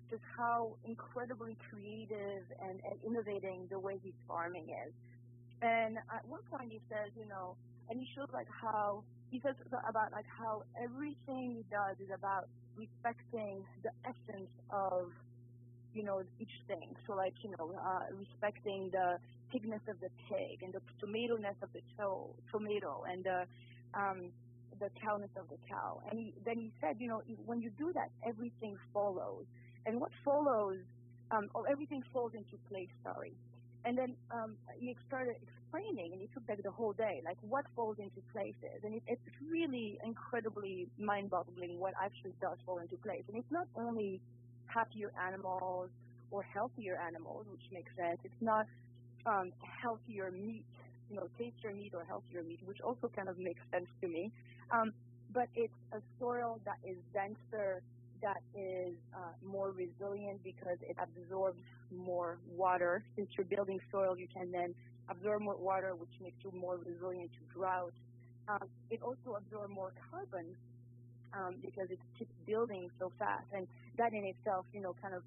just 0.09 0.21
how 0.37 0.77
incredibly 0.85 1.57
creative 1.69 2.45
and, 2.61 2.79
and 2.85 2.95
innovating 3.05 3.67
the 3.69 3.79
way 3.79 3.99
he's 4.03 4.15
farming 4.27 4.69
is. 4.69 4.93
And 5.61 5.97
at 6.13 6.23
one 6.27 6.41
point 6.51 6.71
he 6.71 6.79
says, 6.89 7.09
you 7.17 7.27
know, 7.27 7.55
and 7.89 7.99
he 7.99 8.07
shows 8.15 8.27
like 8.31 8.47
how 8.49 9.03
he 9.31 9.41
says 9.43 9.55
about 9.89 10.11
like 10.11 10.27
how 10.27 10.63
everything 10.81 11.57
he 11.57 11.65
does 11.71 11.97
is 11.99 12.13
about 12.13 12.47
respecting 12.75 13.65
the 13.81 13.89
essence 14.05 14.51
of 14.69 15.09
you 15.97 16.03
know 16.03 16.21
each 16.39 16.55
thing. 16.67 16.95
So 17.05 17.15
like 17.23 17.33
you 17.43 17.51
know 17.57 17.73
uh, 17.89 18.05
respecting 18.23 18.81
the 18.91 19.07
pigness 19.51 19.85
of 19.93 19.97
the 19.99 20.11
pig 20.29 20.61
and 20.63 20.73
the 20.73 20.81
tomato-ness 20.99 21.55
of 21.61 21.69
the 21.73 21.81
to- 21.97 22.33
tomato 22.51 23.03
and 23.09 23.23
the 23.23 23.39
um, 23.93 24.19
the 24.79 24.89
cowness 25.03 25.29
of 25.41 25.47
the 25.49 25.57
cow. 25.67 26.01
And 26.09 26.19
he, 26.19 26.33
then 26.45 26.57
he 26.59 26.71
said, 26.81 26.97
you 26.99 27.07
know, 27.07 27.21
when 27.45 27.61
you 27.61 27.71
do 27.77 27.91
that, 27.93 28.09
everything 28.27 28.77
follows. 28.93 29.45
And 29.85 29.99
what 29.99 30.11
follows, 30.23 30.77
um, 31.31 31.49
or 31.55 31.67
everything 31.69 32.03
falls 32.13 32.33
into 32.33 32.57
place. 32.69 32.89
Sorry. 33.03 33.33
And 33.85 33.97
then 33.97 34.15
um, 34.31 34.55
he 34.77 34.95
started 35.07 35.35
explaining, 35.41 36.11
and 36.13 36.21
he 36.21 36.27
took 36.33 36.43
like 36.47 36.61
the 36.61 36.71
whole 36.71 36.93
day, 36.93 37.21
like 37.23 37.37
what 37.41 37.65
falls 37.75 37.97
into 37.99 38.21
places. 38.33 38.83
And 38.83 38.95
it, 38.95 39.03
it's 39.07 39.29
really 39.49 39.97
incredibly 40.03 40.87
mind-boggling 40.99 41.79
what 41.79 41.93
actually 42.03 42.33
does 42.41 42.57
fall 42.65 42.79
into 42.79 42.97
place. 42.97 43.23
And 43.27 43.37
it's 43.37 43.51
not 43.51 43.67
only 43.75 44.19
happier 44.67 45.11
animals 45.27 45.89
or 46.31 46.43
healthier 46.43 46.99
animals, 46.99 47.45
which 47.51 47.63
makes 47.71 47.91
sense. 47.95 48.19
It's 48.23 48.41
not 48.41 48.65
um, 49.25 49.51
healthier 49.81 50.31
meat, 50.31 50.65
you 51.09 51.15
know, 51.15 51.27
tastier 51.37 51.73
meat 51.73 51.93
or 51.93 52.05
healthier 52.05 52.43
meat, 52.43 52.59
which 52.65 52.81
also 52.81 53.09
kind 53.15 53.29
of 53.29 53.37
makes 53.37 53.61
sense 53.71 53.87
to 54.01 54.07
me. 54.07 54.31
Um, 54.71 54.93
but 55.33 55.47
it's 55.55 55.73
a 55.93 55.99
soil 56.19 56.59
that 56.65 56.77
is 56.87 56.97
denser, 57.13 57.81
that 58.21 58.41
is 58.55 58.93
uh, 59.15 59.31
more 59.45 59.71
resilient 59.71 60.43
because 60.43 60.77
it 60.81 60.95
absorbs 61.01 61.61
more 61.91 62.37
water. 62.55 63.03
Since 63.15 63.29
you're 63.37 63.45
building 63.45 63.79
soil, 63.91 64.17
you 64.17 64.27
can 64.33 64.51
then 64.51 64.73
absorb 65.09 65.41
more 65.41 65.57
water, 65.57 65.95
which 65.95 66.11
makes 66.21 66.37
you 66.43 66.51
more 66.51 66.77
resilient 66.77 67.31
to 67.33 67.57
drought. 67.57 67.93
Um, 68.47 68.67
it 68.89 69.01
also 69.01 69.35
absorbs 69.37 69.73
more 69.73 69.93
carbon 70.09 70.55
um, 71.33 71.55
because 71.61 71.89
it 71.89 71.99
keeps 72.17 72.33
building 72.45 72.89
so 72.99 73.11
fast, 73.19 73.45
and 73.53 73.67
that 73.97 74.13
in 74.13 74.23
itself, 74.23 74.65
you 74.73 74.81
know, 74.81 74.95
kind 75.01 75.13
of 75.13 75.23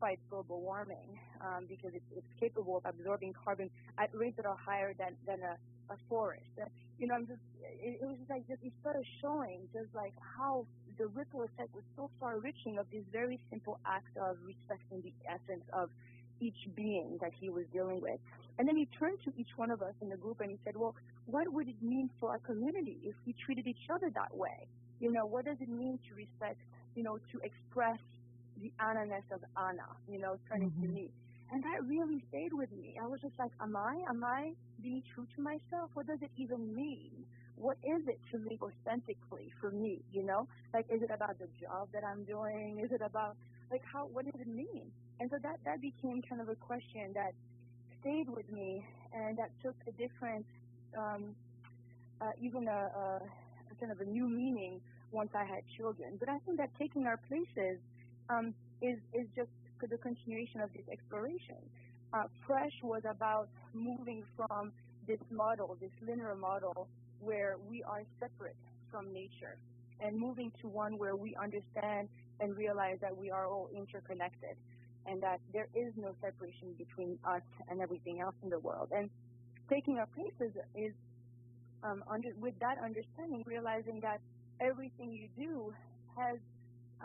fight 0.00 0.18
global 0.28 0.60
warming 0.60 1.18
um, 1.40 1.64
because 1.68 1.92
it's, 1.94 2.04
it's 2.16 2.26
capable 2.38 2.76
of 2.76 2.84
absorbing 2.84 3.32
carbon 3.32 3.70
at 3.98 4.14
rates 4.14 4.36
that 4.36 4.46
are 4.46 4.56
higher 4.56 4.94
than, 4.98 5.16
than 5.26 5.40
a, 5.42 5.56
a 5.92 5.96
forest. 6.08 6.44
you 6.98 7.06
know, 7.06 7.14
I'm 7.14 7.26
just, 7.26 7.40
it, 7.80 7.98
it 8.02 8.06
was 8.06 8.16
just 8.18 8.30
like, 8.30 8.46
just, 8.48 8.62
it 8.62 8.72
started 8.80 9.04
showing 9.20 9.60
just 9.72 9.88
like 9.94 10.12
how 10.18 10.66
the 10.98 11.06
ripple 11.08 11.42
effect 11.42 11.74
was 11.74 11.84
so 11.96 12.10
far 12.20 12.38
reaching 12.38 12.78
of 12.78 12.86
this 12.92 13.02
very 13.12 13.40
simple 13.50 13.78
act 13.86 14.16
of 14.16 14.36
respecting 14.44 15.02
the 15.02 15.12
essence 15.26 15.64
of 15.72 15.90
each 16.40 16.68
being 16.74 17.18
that 17.20 17.32
he 17.40 17.48
was 17.48 17.64
dealing 17.72 18.00
with. 18.00 18.20
And 18.58 18.68
then 18.68 18.76
he 18.76 18.86
turned 18.98 19.18
to 19.24 19.32
each 19.36 19.56
one 19.56 19.70
of 19.70 19.82
us 19.82 19.94
in 20.00 20.08
the 20.08 20.16
group 20.16 20.40
and 20.40 20.50
he 20.50 20.58
said, 20.64 20.76
well, 20.76 20.94
what 21.26 21.50
would 21.52 21.68
it 21.68 21.82
mean 21.82 22.10
for 22.20 22.30
our 22.30 22.38
community 22.38 22.98
if 23.02 23.14
we 23.26 23.34
treated 23.44 23.66
each 23.66 23.88
other 23.92 24.10
that 24.14 24.36
way? 24.36 24.66
You 25.00 25.12
know, 25.12 25.26
what 25.26 25.44
does 25.44 25.56
it 25.60 25.68
mean 25.68 25.98
to 26.08 26.14
respect, 26.14 26.60
you 26.94 27.02
know, 27.02 27.18
to 27.32 27.40
express 27.40 27.98
the 28.60 28.72
Anna-ness 28.80 29.24
of 29.32 29.40
Anna, 29.56 29.88
you 30.10 30.18
know, 30.18 30.36
turning 30.48 30.70
mm-hmm. 30.70 30.86
to 30.86 30.88
me? 30.88 31.10
And 31.52 31.62
that 31.62 31.84
really 31.86 32.22
stayed 32.28 32.52
with 32.52 32.72
me. 32.72 32.96
I 33.00 33.06
was 33.06 33.20
just 33.20 33.34
like, 33.38 33.50
am 33.60 33.76
I, 33.76 34.02
am 34.08 34.24
I 34.24 34.52
being 34.82 35.02
true 35.14 35.26
to 35.36 35.42
myself? 35.42 35.90
What 35.94 36.06
does 36.06 36.18
it 36.22 36.30
even 36.36 36.74
mean? 36.74 37.10
What 37.56 37.76
is 37.84 38.02
it 38.08 38.18
to 38.32 38.38
live 38.38 38.62
authentically 38.62 39.52
for 39.60 39.70
me, 39.70 40.00
you 40.12 40.22
know? 40.24 40.48
Like, 40.72 40.86
is 40.90 41.02
it 41.02 41.10
about 41.12 41.38
the 41.38 41.46
job 41.60 41.88
that 41.92 42.02
I'm 42.02 42.24
doing? 42.24 42.80
Is 42.82 42.90
it 42.90 43.02
about, 43.04 43.36
like, 43.70 43.82
how, 43.84 44.06
what 44.06 44.24
does 44.24 44.40
it 44.40 44.48
mean? 44.48 44.90
And 45.20 45.30
so 45.30 45.36
that, 45.42 45.60
that 45.64 45.80
became 45.80 46.22
kind 46.22 46.40
of 46.40 46.48
a 46.48 46.56
question 46.56 47.12
that 47.14 47.34
stayed 48.00 48.28
with 48.28 48.50
me 48.50 48.84
and 49.12 49.38
that 49.38 49.50
took 49.62 49.76
a 49.86 49.92
different, 49.92 50.46
um, 50.98 51.36
uh, 52.20 52.32
even 52.40 52.66
a, 52.66 52.70
a, 52.70 53.20
of 53.82 54.00
a 54.00 54.04
new 54.04 54.28
meaning 54.28 54.80
once 55.12 55.30
I 55.34 55.44
had 55.44 55.62
children. 55.76 56.16
But 56.18 56.28
I 56.28 56.38
think 56.40 56.58
that 56.58 56.70
taking 56.78 57.06
our 57.06 57.18
places 57.28 57.78
um, 58.28 58.54
is, 58.82 58.98
is 59.12 59.26
just 59.36 59.50
the 59.80 59.98
continuation 59.98 60.60
of 60.60 60.72
this 60.72 60.86
exploration. 60.90 61.56
Uh, 62.12 62.24
Fresh 62.46 62.72
was 62.82 63.02
about 63.08 63.48
moving 63.72 64.22
from 64.36 64.72
this 65.06 65.18
model, 65.30 65.76
this 65.80 65.90
linear 66.06 66.34
model, 66.34 66.88
where 67.20 67.56
we 67.68 67.82
are 67.82 68.02
separate 68.20 68.56
from 68.90 69.12
nature, 69.12 69.56
and 70.00 70.18
moving 70.18 70.52
to 70.62 70.68
one 70.68 70.96
where 70.96 71.16
we 71.16 71.36
understand 71.36 72.08
and 72.40 72.56
realize 72.56 72.98
that 73.00 73.14
we 73.16 73.30
are 73.30 73.46
all 73.46 73.68
interconnected, 73.76 74.56
and 75.06 75.22
that 75.22 75.40
there 75.52 75.68
is 75.74 75.92
no 75.96 76.14
separation 76.22 76.72
between 76.78 77.18
us 77.24 77.42
and 77.68 77.80
everything 77.80 78.20
else 78.20 78.34
in 78.42 78.48
the 78.48 78.58
world. 78.58 78.88
And 78.94 79.10
taking 79.68 79.98
our 79.98 80.06
places 80.06 80.56
is, 80.74 80.92
um, 81.84 82.02
under, 82.10 82.30
with 82.40 82.58
that 82.60 82.78
understanding, 82.82 83.44
realizing 83.46 84.00
that 84.00 84.20
everything 84.60 85.12
you 85.12 85.28
do 85.36 85.72
has 86.16 86.38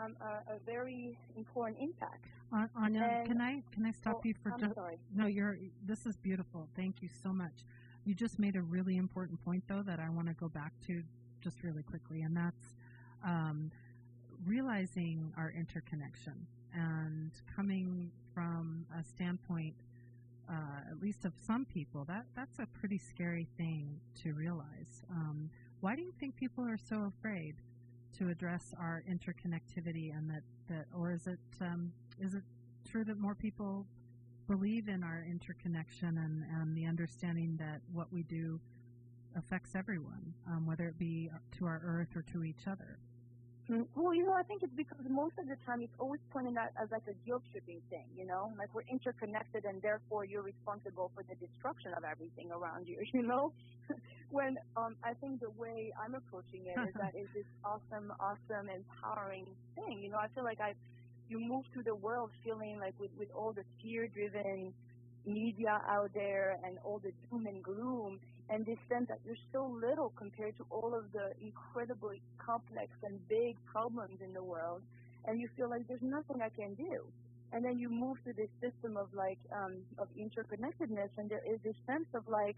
um, 0.02 0.16
a, 0.20 0.54
a, 0.54 0.58
very 0.64 1.18
important 1.36 1.78
impact. 1.80 2.26
Anya, 2.76 3.02
and, 3.02 3.26
can 3.26 3.40
I 3.40 3.62
can 3.72 3.84
I 3.84 3.92
stop 3.92 4.16
oh, 4.16 4.20
you 4.24 4.34
for 4.42 4.50
just? 4.58 4.74
Sorry. 4.74 4.98
No, 5.14 5.26
you're. 5.26 5.58
This 5.84 6.06
is 6.06 6.16
beautiful. 6.16 6.68
Thank 6.74 7.02
you 7.02 7.08
so 7.22 7.32
much. 7.32 7.64
You 8.04 8.14
just 8.14 8.38
made 8.38 8.56
a 8.56 8.62
really 8.62 8.96
important 8.96 9.44
point, 9.44 9.62
though, 9.68 9.82
that 9.82 10.00
I 10.00 10.08
want 10.08 10.28
to 10.28 10.34
go 10.34 10.48
back 10.48 10.72
to 10.86 11.02
just 11.42 11.62
really 11.62 11.82
quickly, 11.82 12.22
and 12.22 12.36
that's 12.36 12.74
um, 13.24 13.70
realizing 14.46 15.32
our 15.36 15.52
interconnection 15.56 16.46
and 16.74 17.30
coming 17.54 18.10
from 18.34 18.86
a 18.98 19.04
standpoint, 19.04 19.74
uh, 20.50 20.90
at 20.90 21.00
least 21.00 21.24
of 21.24 21.32
some 21.46 21.64
people, 21.64 22.04
that 22.04 22.24
that's 22.34 22.58
a 22.58 22.66
pretty 22.78 22.98
scary 22.98 23.46
thing 23.56 24.00
to 24.22 24.32
realize. 24.32 25.02
Um, 25.10 25.50
why 25.80 25.94
do 25.94 26.02
you 26.02 26.12
think 26.18 26.36
people 26.36 26.64
are 26.64 26.78
so 26.78 27.12
afraid 27.18 27.54
to 28.18 28.28
address 28.28 28.74
our 28.78 29.02
interconnectivity 29.08 30.16
and 30.16 30.28
that, 30.28 30.42
that 30.68 30.86
or 30.96 31.12
is 31.12 31.26
it 31.26 31.38
um, 31.60 31.92
is 32.20 32.34
it 32.34 32.42
true 32.90 33.04
that 33.04 33.18
more 33.18 33.34
people 33.34 33.86
believe 34.48 34.88
in 34.88 35.04
our 35.04 35.24
interconnection 35.30 36.18
and, 36.18 36.44
and 36.60 36.76
the 36.76 36.86
understanding 36.86 37.56
that 37.58 37.80
what 37.92 38.12
we 38.12 38.24
do 38.24 38.58
affects 39.36 39.76
everyone, 39.76 40.34
um, 40.48 40.66
whether 40.66 40.86
it 40.86 40.98
be 40.98 41.30
to 41.56 41.64
our 41.66 41.80
earth 41.84 42.16
or 42.16 42.22
to 42.22 42.42
each 42.42 42.66
other? 42.66 42.98
Mm, 43.70 43.86
well, 43.94 44.14
you 44.14 44.26
know, 44.26 44.34
I 44.34 44.42
think 44.42 44.62
it's 44.64 44.74
because 44.74 44.98
most 45.08 45.38
of 45.38 45.46
the 45.46 45.56
time 45.64 45.80
it's 45.82 45.94
always 46.00 46.20
pointed 46.32 46.56
out 46.58 46.70
as 46.82 46.90
like 46.90 47.06
a 47.06 47.14
guilt 47.26 47.44
tripping 47.52 47.80
thing, 47.88 48.06
you 48.16 48.26
know, 48.26 48.52
like 48.58 48.74
we're 48.74 48.88
interconnected 48.90 49.64
and 49.64 49.80
therefore 49.80 50.24
you're 50.24 50.42
responsible 50.42 51.12
for 51.14 51.22
the 51.22 51.36
destruction 51.36 51.92
of 51.96 52.02
everything 52.04 52.50
around 52.50 52.88
you, 52.88 52.98
you 53.14 53.22
know. 53.22 53.52
when 54.30 54.58
um, 54.76 54.96
I 55.04 55.14
think 55.14 55.40
the 55.40 55.50
way 55.50 55.92
I'm 56.02 56.14
approaching 56.16 56.66
it 56.66 56.82
is 56.82 56.94
that 56.98 57.12
it's 57.14 57.32
this 57.32 57.46
awesome, 57.64 58.12
awesome, 58.18 58.68
empowering 58.68 59.46
thing. 59.76 60.00
You 60.02 60.10
know, 60.10 60.18
I 60.18 60.28
feel 60.34 60.44
like 60.44 60.60
I, 60.60 60.74
you 61.28 61.38
move 61.38 61.64
through 61.72 61.84
the 61.84 61.94
world 61.94 62.32
feeling 62.42 62.78
like 62.80 62.94
with 62.98 63.12
with 63.18 63.30
all 63.34 63.52
the 63.52 63.64
fear-driven 63.82 64.74
media 65.26 65.80
out 65.88 66.10
there 66.14 66.58
and 66.64 66.78
all 66.84 66.98
the 66.98 67.12
doom 67.30 67.46
and 67.46 67.62
gloom 67.62 68.18
and 68.48 68.66
this 68.66 68.78
sense 68.88 69.08
that 69.08 69.20
you're 69.24 69.36
so 69.52 69.66
little 69.80 70.12
compared 70.16 70.56
to 70.56 70.64
all 70.70 70.94
of 70.94 71.04
the 71.12 71.32
incredibly 71.40 72.20
complex 72.38 72.90
and 73.04 73.16
big 73.28 73.56
problems 73.66 74.18
in 74.24 74.32
the 74.32 74.42
world 74.42 74.82
and 75.26 75.40
you 75.40 75.48
feel 75.56 75.68
like 75.68 75.86
there's 75.88 76.02
nothing 76.02 76.40
I 76.42 76.48
can 76.48 76.74
do. 76.74 77.04
And 77.52 77.64
then 77.64 77.78
you 77.78 77.88
move 77.88 78.16
to 78.24 78.32
this 78.32 78.48
system 78.60 78.96
of 78.96 79.08
like 79.14 79.38
um, 79.52 79.78
of 79.98 80.08
interconnectedness 80.16 81.10
and 81.18 81.28
there 81.28 81.42
is 81.46 81.58
this 81.64 81.74
sense 81.86 82.06
of 82.14 82.26
like, 82.28 82.56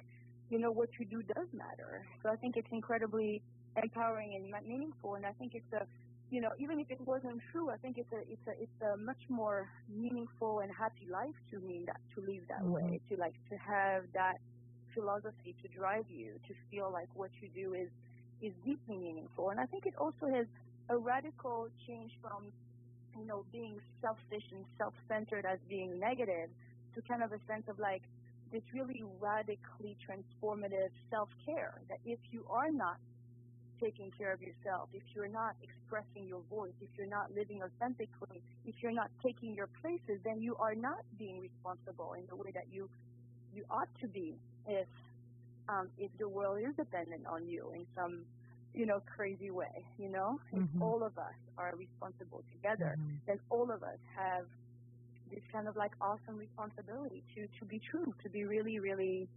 you 0.51 0.59
know, 0.59 0.71
what 0.71 0.91
you 0.99 1.07
do 1.07 1.23
does 1.23 1.49
matter. 1.53 2.05
So 2.23 2.29
I 2.29 2.37
think 2.37 2.57
it's 2.57 2.69
incredibly 2.71 3.43
empowering 3.83 4.35
and 4.37 4.69
meaningful 4.69 5.15
and 5.15 5.25
I 5.25 5.33
think 5.33 5.55
it's 5.55 5.73
a 5.73 5.87
you 6.33 6.41
know, 6.41 6.53
even 6.59 6.81
if 6.81 6.91
it 6.91 7.01
wasn't 7.03 7.41
true, 7.53 7.69
I 7.69 7.77
think 7.77 7.99
it's 7.99 8.11
a 8.11 8.21
it's 8.21 8.47
a 8.49 8.55
it's 8.63 8.81
a 8.81 8.97
much 8.97 9.21
more 9.29 9.69
meaningful 9.95 10.61
and 10.61 10.73
happy 10.73 11.07
life 11.11 11.37
to 11.51 11.61
me 11.61 11.85
that 11.87 12.01
to 12.15 12.23
live 12.23 12.41
that 12.49 12.63
mm-hmm. 12.63 12.73
way, 12.73 13.01
to 13.11 13.17
like 13.19 13.35
to 13.51 13.57
have 13.59 14.05
that 14.15 14.39
philosophy 14.95 15.55
to 15.63 15.69
drive 15.69 16.07
you, 16.09 16.33
to 16.49 16.55
feel 16.71 16.91
like 16.91 17.09
what 17.15 17.31
you 17.43 17.49
do 17.55 17.75
is 17.75 17.91
is 18.41 18.53
deeply 18.65 18.97
meaningful. 18.97 19.51
And 19.51 19.61
I 19.61 19.67
think 19.67 19.85
it 19.85 19.95
also 19.99 20.27
has 20.33 20.47
a 20.89 20.97
radical 20.97 21.69
change 21.87 22.13
from 22.23 22.51
you 23.21 23.27
know 23.27 23.45
being 23.53 23.77
selfish 24.01 24.47
and 24.53 24.65
self-centered 24.79 25.45
as 25.45 25.59
being 25.69 26.01
negative 26.01 26.49
to 26.95 27.03
kind 27.03 27.23
of 27.23 27.33
a 27.33 27.41
sense 27.47 27.65
of 27.69 27.79
like 27.79 28.03
this 28.51 28.63
really 28.73 29.05
radically 29.21 29.97
transformative 30.01 30.93
self-care 31.11 31.75
that 31.91 31.99
if 32.07 32.19
you 32.31 32.45
are 32.49 32.71
not 32.71 32.97
taking 33.83 34.11
care 34.17 34.33
of 34.33 34.41
yourself, 34.41 34.89
if 34.95 35.03
you're 35.15 35.29
not 35.29 35.55
expressing 35.63 36.29
your 36.29 36.43
voice, 36.49 36.73
if 36.81 36.89
you're 36.97 37.07
not 37.11 37.35
living 37.35 37.61
authentically, 37.63 38.41
if 38.65 38.75
you're 38.81 38.93
not 38.93 39.11
taking 39.23 39.55
your 39.55 39.69
places, 39.81 40.21
then 40.25 40.41
you 40.41 40.55
are 40.57 40.75
not 40.75 41.03
being 41.19 41.41
responsible 41.41 42.15
in 42.15 42.25
the 42.29 42.37
way 42.37 42.51
that 42.55 42.67
you 42.71 42.89
you 43.55 43.65
ought 43.71 43.89
to 44.01 44.09
be 44.09 44.35
if 44.67 44.87
um, 45.69 45.89
if 45.99 46.11
the 46.19 46.29
world 46.29 46.59
is 46.59 46.75
dependent 46.77 47.27
on 47.27 47.47
you 47.47 47.73
in 47.75 47.85
some 47.97 48.21
you 48.75 48.87
know 48.87 49.03
crazy 49.17 49.51
way. 49.51 49.85
You 49.99 50.09
know, 50.09 50.41
mm-hmm. 50.55 50.65
if 50.65 50.83
all 50.83 51.03
of 51.03 51.19
us 51.19 51.39
are 51.59 51.75
responsible 51.77 52.43
together, 52.53 52.97
mm-hmm. 52.99 53.17
then 53.27 53.39
all 53.51 53.71
of 53.71 53.83
us 53.83 53.99
have 54.17 54.47
this 55.31 55.43
kind 55.53 55.67
of 55.67 55.77
like 55.77 55.93
awesome 56.01 56.37
responsibility 56.37 57.23
to 57.35 57.47
to 57.59 57.65
be 57.65 57.81
true, 57.91 58.15
to 58.23 58.29
be 58.31 58.45
really 58.45 58.79
really 58.79 59.29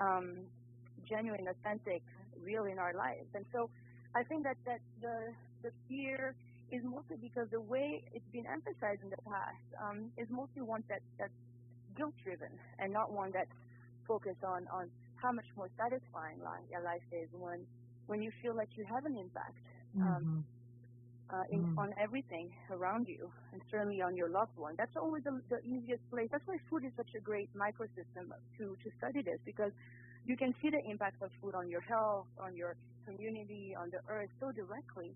um, 0.00 0.36
genuine, 1.08 1.46
authentic, 1.48 2.02
real 2.42 2.64
in 2.64 2.78
our 2.78 2.94
lives. 2.94 3.28
And 3.34 3.44
so 3.52 3.70
I 4.14 4.22
think 4.22 4.44
that, 4.44 4.56
that 4.64 4.80
the, 5.02 5.34
the 5.62 5.70
fear 5.88 6.34
is 6.70 6.82
mostly 6.84 7.16
because 7.20 7.48
the 7.50 7.60
way 7.60 8.02
it's 8.12 8.28
been 8.32 8.46
emphasized 8.46 9.02
in 9.02 9.10
the 9.10 9.22
past 9.26 9.66
um, 9.82 10.10
is 10.16 10.26
mostly 10.30 10.62
one 10.62 10.82
that, 10.88 11.00
that's 11.18 11.34
guilt 11.96 12.14
driven 12.22 12.50
and 12.78 12.92
not 12.92 13.12
one 13.12 13.30
that's 13.32 13.50
focused 14.06 14.42
on, 14.44 14.66
on 14.72 14.90
how 15.16 15.32
much 15.32 15.46
more 15.56 15.68
satisfying 15.76 16.38
life, 16.42 16.62
your 16.70 16.82
life 16.82 17.04
is 17.12 17.28
when, 17.32 17.60
when 18.06 18.22
you 18.22 18.30
feel 18.42 18.54
like 18.54 18.68
you 18.76 18.84
have 18.84 19.04
an 19.04 19.16
impact. 19.16 19.58
Um, 19.96 20.02
mm-hmm. 20.02 20.40
Uh, 21.30 21.42
in, 21.50 21.64
mm. 21.64 21.78
on 21.78 21.94
everything 21.98 22.50
around 22.70 23.08
you, 23.08 23.30
and 23.52 23.62
certainly 23.70 24.02
on 24.02 24.14
your 24.14 24.28
loved 24.28 24.56
one. 24.58 24.74
That's 24.76 24.94
always 24.94 25.24
the, 25.24 25.40
the 25.48 25.58
easiest 25.64 26.08
place. 26.10 26.28
That's 26.30 26.46
why 26.46 26.58
food 26.68 26.84
is 26.84 26.92
such 26.98 27.08
a 27.16 27.20
great 27.20 27.48
microsystem 27.56 28.28
to 28.58 28.76
to 28.84 28.90
study 28.98 29.22
this 29.22 29.38
because 29.44 29.72
you 30.26 30.36
can 30.36 30.54
see 30.60 30.68
the 30.68 30.84
impact 30.84 31.22
of 31.22 31.30
food 31.40 31.54
on 31.54 31.70
your 31.70 31.80
health, 31.80 32.26
on 32.38 32.54
your 32.54 32.76
community, 33.06 33.74
on 33.78 33.90
the 33.90 34.00
earth 34.08 34.30
so 34.40 34.52
directly. 34.52 35.14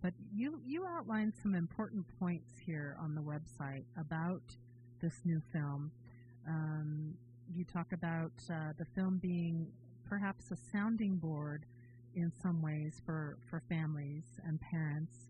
But 0.02 0.14
you, 0.34 0.60
you 0.66 0.86
outlined 0.86 1.34
some 1.42 1.56
important 1.56 2.06
points 2.20 2.52
here 2.66 2.98
on 3.00 3.16
the 3.16 3.22
website 3.22 3.86
about 3.98 4.42
this 5.02 5.14
new 5.24 5.42
film. 5.54 5.92
Um, 6.48 7.14
you 7.56 7.64
talk 7.64 7.94
about 7.94 8.32
uh, 8.50 8.74
the 8.78 8.86
film 8.96 9.20
being 9.22 9.68
perhaps 10.10 10.52
a 10.52 10.58
sounding 10.72 11.16
board 11.18 11.66
in 12.16 12.32
some 12.42 12.62
ways 12.62 13.02
for, 13.06 13.38
for 13.50 13.62
families 13.70 14.24
and 14.46 14.60
parents. 14.60 15.30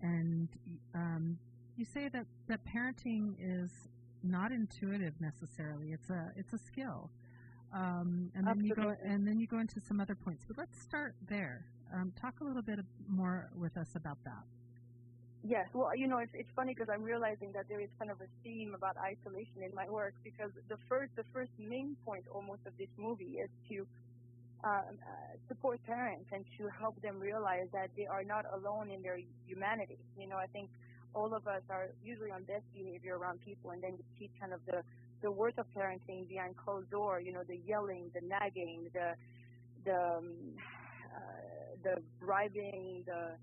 And 0.00 0.48
um, 0.94 1.38
you 1.76 1.84
say 1.84 2.08
that, 2.08 2.26
that 2.48 2.60
parenting 2.64 3.34
is 3.38 3.70
not 4.22 4.52
intuitive 4.52 5.14
necessarily. 5.20 5.92
It's 5.92 6.10
a 6.10 6.32
it's 6.36 6.52
a 6.52 6.58
skill. 6.58 7.10
Um, 7.72 8.30
and 8.34 8.46
then 8.46 8.64
you 8.64 8.74
go 8.74 8.94
and 9.02 9.26
then 9.26 9.40
you 9.40 9.46
go 9.46 9.58
into 9.58 9.80
some 9.80 10.00
other 10.00 10.14
points. 10.14 10.44
But 10.46 10.58
let's 10.58 10.78
start 10.80 11.14
there. 11.28 11.64
Um, 11.94 12.12
talk 12.20 12.40
a 12.40 12.44
little 12.44 12.62
bit 12.62 12.80
more 13.08 13.50
with 13.56 13.76
us 13.76 13.88
about 13.96 14.18
that. 14.24 14.44
Yes, 15.44 15.66
well, 15.74 15.90
you 15.96 16.06
know, 16.06 16.18
it's, 16.18 16.30
it's 16.34 16.50
funny 16.54 16.72
because 16.72 16.88
I'm 16.88 17.02
realizing 17.02 17.50
that 17.52 17.68
there 17.68 17.80
is 17.80 17.88
kind 17.98 18.12
of 18.12 18.20
a 18.20 18.30
theme 18.44 18.74
about 18.74 18.96
isolation 18.96 19.62
in 19.64 19.74
my 19.74 19.88
work 19.90 20.14
because 20.22 20.50
the 20.68 20.76
first 20.88 21.10
the 21.16 21.24
first 21.32 21.50
main 21.58 21.96
point 22.04 22.24
almost 22.30 22.60
of 22.66 22.72
this 22.78 22.90
movie 22.96 23.40
is 23.42 23.50
to 23.68 23.86
um, 24.62 24.94
uh, 25.02 25.34
support 25.48 25.84
parents 25.84 26.26
and 26.30 26.44
to 26.58 26.68
help 26.68 27.00
them 27.02 27.18
realize 27.18 27.66
that 27.72 27.90
they 27.96 28.06
are 28.06 28.22
not 28.22 28.44
alone 28.54 28.90
in 28.90 29.02
their 29.02 29.18
humanity. 29.46 29.98
You 30.16 30.28
know, 30.28 30.36
I 30.36 30.46
think 30.46 30.68
all 31.14 31.34
of 31.34 31.48
us 31.48 31.62
are 31.68 31.88
usually 32.04 32.30
on 32.30 32.44
best 32.44 32.64
behavior 32.72 33.18
around 33.18 33.40
people, 33.44 33.70
and 33.70 33.82
then 33.82 33.94
you 33.98 34.04
see 34.18 34.30
kind 34.40 34.52
of 34.52 34.60
the 34.66 34.84
the 35.22 35.30
worth 35.30 35.58
of 35.58 35.66
parenting 35.76 36.28
behind 36.28 36.56
closed 36.56 36.90
door. 36.90 37.20
You 37.20 37.32
know, 37.32 37.42
the 37.46 37.58
yelling, 37.66 38.10
the 38.14 38.20
nagging, 38.20 38.90
the 38.92 39.14
the 39.84 40.16
um, 40.18 40.34
uh, 41.14 41.18
the 41.84 42.02
bribing, 42.20 43.04
the 43.06 43.36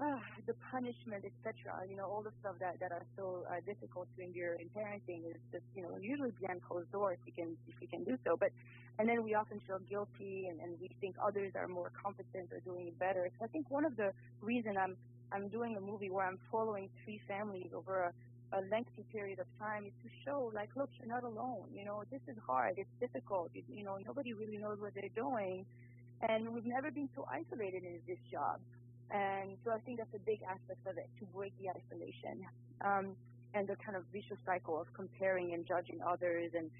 uh, 0.00 0.18
the 0.46 0.54
punishment, 0.70 1.24
etc. 1.24 1.86
You 1.88 1.96
know, 1.96 2.06
all 2.06 2.22
the 2.22 2.32
stuff 2.40 2.56
that 2.60 2.80
that 2.80 2.92
are 2.92 3.04
so 3.16 3.44
uh, 3.50 3.60
difficult 3.66 4.08
to 4.16 4.24
endure 4.24 4.54
in 4.54 4.68
parenting 4.70 5.28
is 5.28 5.36
just 5.52 5.64
you 5.74 5.82
know 5.82 5.96
usually 6.00 6.32
behind 6.40 6.62
closed 6.62 6.90
doors 6.92 7.18
if 7.22 7.26
you 7.26 7.44
can 7.44 7.56
if 7.68 7.74
you 7.80 7.88
can 7.88 8.04
do 8.04 8.16
so. 8.24 8.36
But 8.38 8.50
and 8.98 9.08
then 9.08 9.22
we 9.22 9.34
often 9.34 9.60
feel 9.66 9.78
guilty 9.88 10.46
and, 10.48 10.60
and 10.60 10.78
we 10.80 10.88
think 11.00 11.16
others 11.22 11.52
are 11.56 11.68
more 11.68 11.90
competent 12.02 12.52
or 12.52 12.60
doing 12.60 12.88
it 12.88 12.98
better. 12.98 13.28
So 13.38 13.44
I 13.44 13.48
think 13.48 13.70
one 13.70 13.84
of 13.84 13.96
the 13.96 14.12
reason 14.40 14.76
I'm 14.76 14.96
I'm 15.32 15.48
doing 15.48 15.76
a 15.76 15.80
movie 15.80 16.10
where 16.10 16.26
I'm 16.26 16.38
following 16.50 16.90
three 17.04 17.20
families 17.26 17.70
over 17.74 18.04
a, 18.04 18.12
a 18.52 18.60
lengthy 18.70 19.04
period 19.12 19.38
of 19.38 19.46
time 19.58 19.86
is 19.86 19.92
to 20.04 20.10
show 20.24 20.50
like 20.54 20.70
look 20.76 20.90
you're 20.98 21.08
not 21.08 21.24
alone. 21.24 21.66
You 21.74 21.84
know 21.84 22.04
this 22.10 22.20
is 22.28 22.36
hard. 22.46 22.74
It's 22.76 22.96
difficult. 23.00 23.50
You, 23.54 23.62
you 23.68 23.84
know 23.84 23.98
nobody 24.04 24.32
really 24.32 24.58
knows 24.58 24.78
what 24.80 24.94
they're 24.94 25.14
doing. 25.14 25.64
And 26.28 26.54
we've 26.54 26.66
never 26.66 26.90
been 26.90 27.08
so 27.16 27.26
isolated 27.28 27.82
in 27.82 27.98
this 28.06 28.18
job. 28.30 28.60
And 29.10 29.56
so 29.64 29.72
I 29.72 29.78
think 29.80 29.98
that's 29.98 30.14
a 30.14 30.22
big 30.24 30.40
aspect 30.48 30.86
of 30.86 30.96
it 30.96 31.08
to 31.18 31.26
break 31.34 31.52
the 31.60 31.68
isolation 31.68 32.46
um, 32.80 33.16
and 33.54 33.68
the 33.68 33.76
kind 33.76 33.96
of 33.96 34.04
vicious 34.12 34.38
cycle 34.46 34.80
of 34.80 34.86
comparing 34.94 35.52
and 35.52 35.66
judging 35.66 36.00
others 36.00 36.52
and 36.56 36.70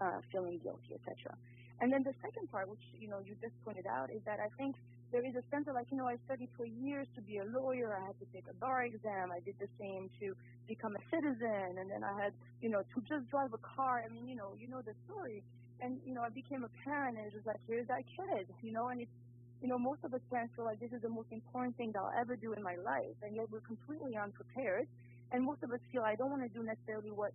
uh, 0.00 0.20
feeling 0.32 0.60
guilty, 0.62 0.94
etc. 0.94 1.36
And 1.80 1.92
then 1.92 2.02
the 2.02 2.14
second 2.22 2.50
part, 2.50 2.68
which 2.68 2.84
you 2.98 3.08
know 3.08 3.18
you 3.24 3.34
just 3.42 3.52
pointed 3.64 3.86
out, 3.86 4.10
is 4.10 4.22
that 4.24 4.38
I 4.40 4.48
think 4.56 4.76
there 5.14 5.24
is 5.24 5.38
a 5.38 5.46
sense 5.46 5.70
of 5.70 5.78
like 5.78 5.86
you 5.94 5.96
know 5.96 6.10
I 6.10 6.18
studied 6.26 6.50
for 6.58 6.66
years 6.66 7.06
to 7.14 7.22
be 7.22 7.38
a 7.38 7.46
lawyer. 7.46 7.94
I 7.94 8.02
had 8.04 8.18
to 8.18 8.26
take 8.34 8.50
a 8.50 8.54
bar 8.58 8.82
exam. 8.82 9.30
I 9.30 9.38
did 9.38 9.54
the 9.62 9.70
same 9.78 10.10
to 10.18 10.34
become 10.66 10.98
a 10.98 11.02
citizen, 11.14 11.78
and 11.78 11.86
then 11.86 12.02
I 12.02 12.18
had 12.20 12.32
you 12.60 12.68
know 12.68 12.82
to 12.82 12.98
just 13.06 13.30
drive 13.30 13.54
a 13.54 13.62
car. 13.62 14.02
I 14.04 14.10
mean 14.10 14.26
you 14.26 14.34
know 14.34 14.58
you 14.58 14.66
know 14.66 14.82
the 14.82 14.98
story. 15.06 15.44
And 15.80 16.02
you 16.04 16.14
know 16.14 16.22
I 16.22 16.30
became 16.30 16.64
a 16.66 16.72
parent, 16.82 17.16
and 17.16 17.26
it 17.30 17.34
was 17.34 17.46
like 17.46 17.62
here's 17.68 17.86
that 17.86 18.02
kid, 18.10 18.50
you 18.60 18.72
know, 18.72 18.88
and 18.88 19.00
it's 19.02 19.14
you 19.62 19.70
know, 19.70 19.78
most 19.78 20.00
of 20.04 20.12
us 20.12 20.20
parents 20.28 20.52
feel 20.54 20.66
like 20.66 20.78
this 20.78 20.92
is 20.92 21.00
the 21.00 21.08
most 21.08 21.28
important 21.30 21.74
thing 21.78 21.90
that 21.92 21.98
I'll 21.98 22.12
ever 22.20 22.36
do 22.36 22.52
in 22.52 22.62
my 22.62 22.76
life, 22.84 23.16
and 23.22 23.34
yet 23.34 23.46
we're 23.50 23.64
completely 23.64 24.14
unprepared. 24.14 24.86
And 25.32 25.42
most 25.42 25.62
of 25.62 25.72
us 25.72 25.80
feel 25.90 26.02
I 26.02 26.16
don't 26.16 26.28
want 26.28 26.42
to 26.42 26.48
do 26.50 26.62
necessarily 26.62 27.10
what, 27.10 27.32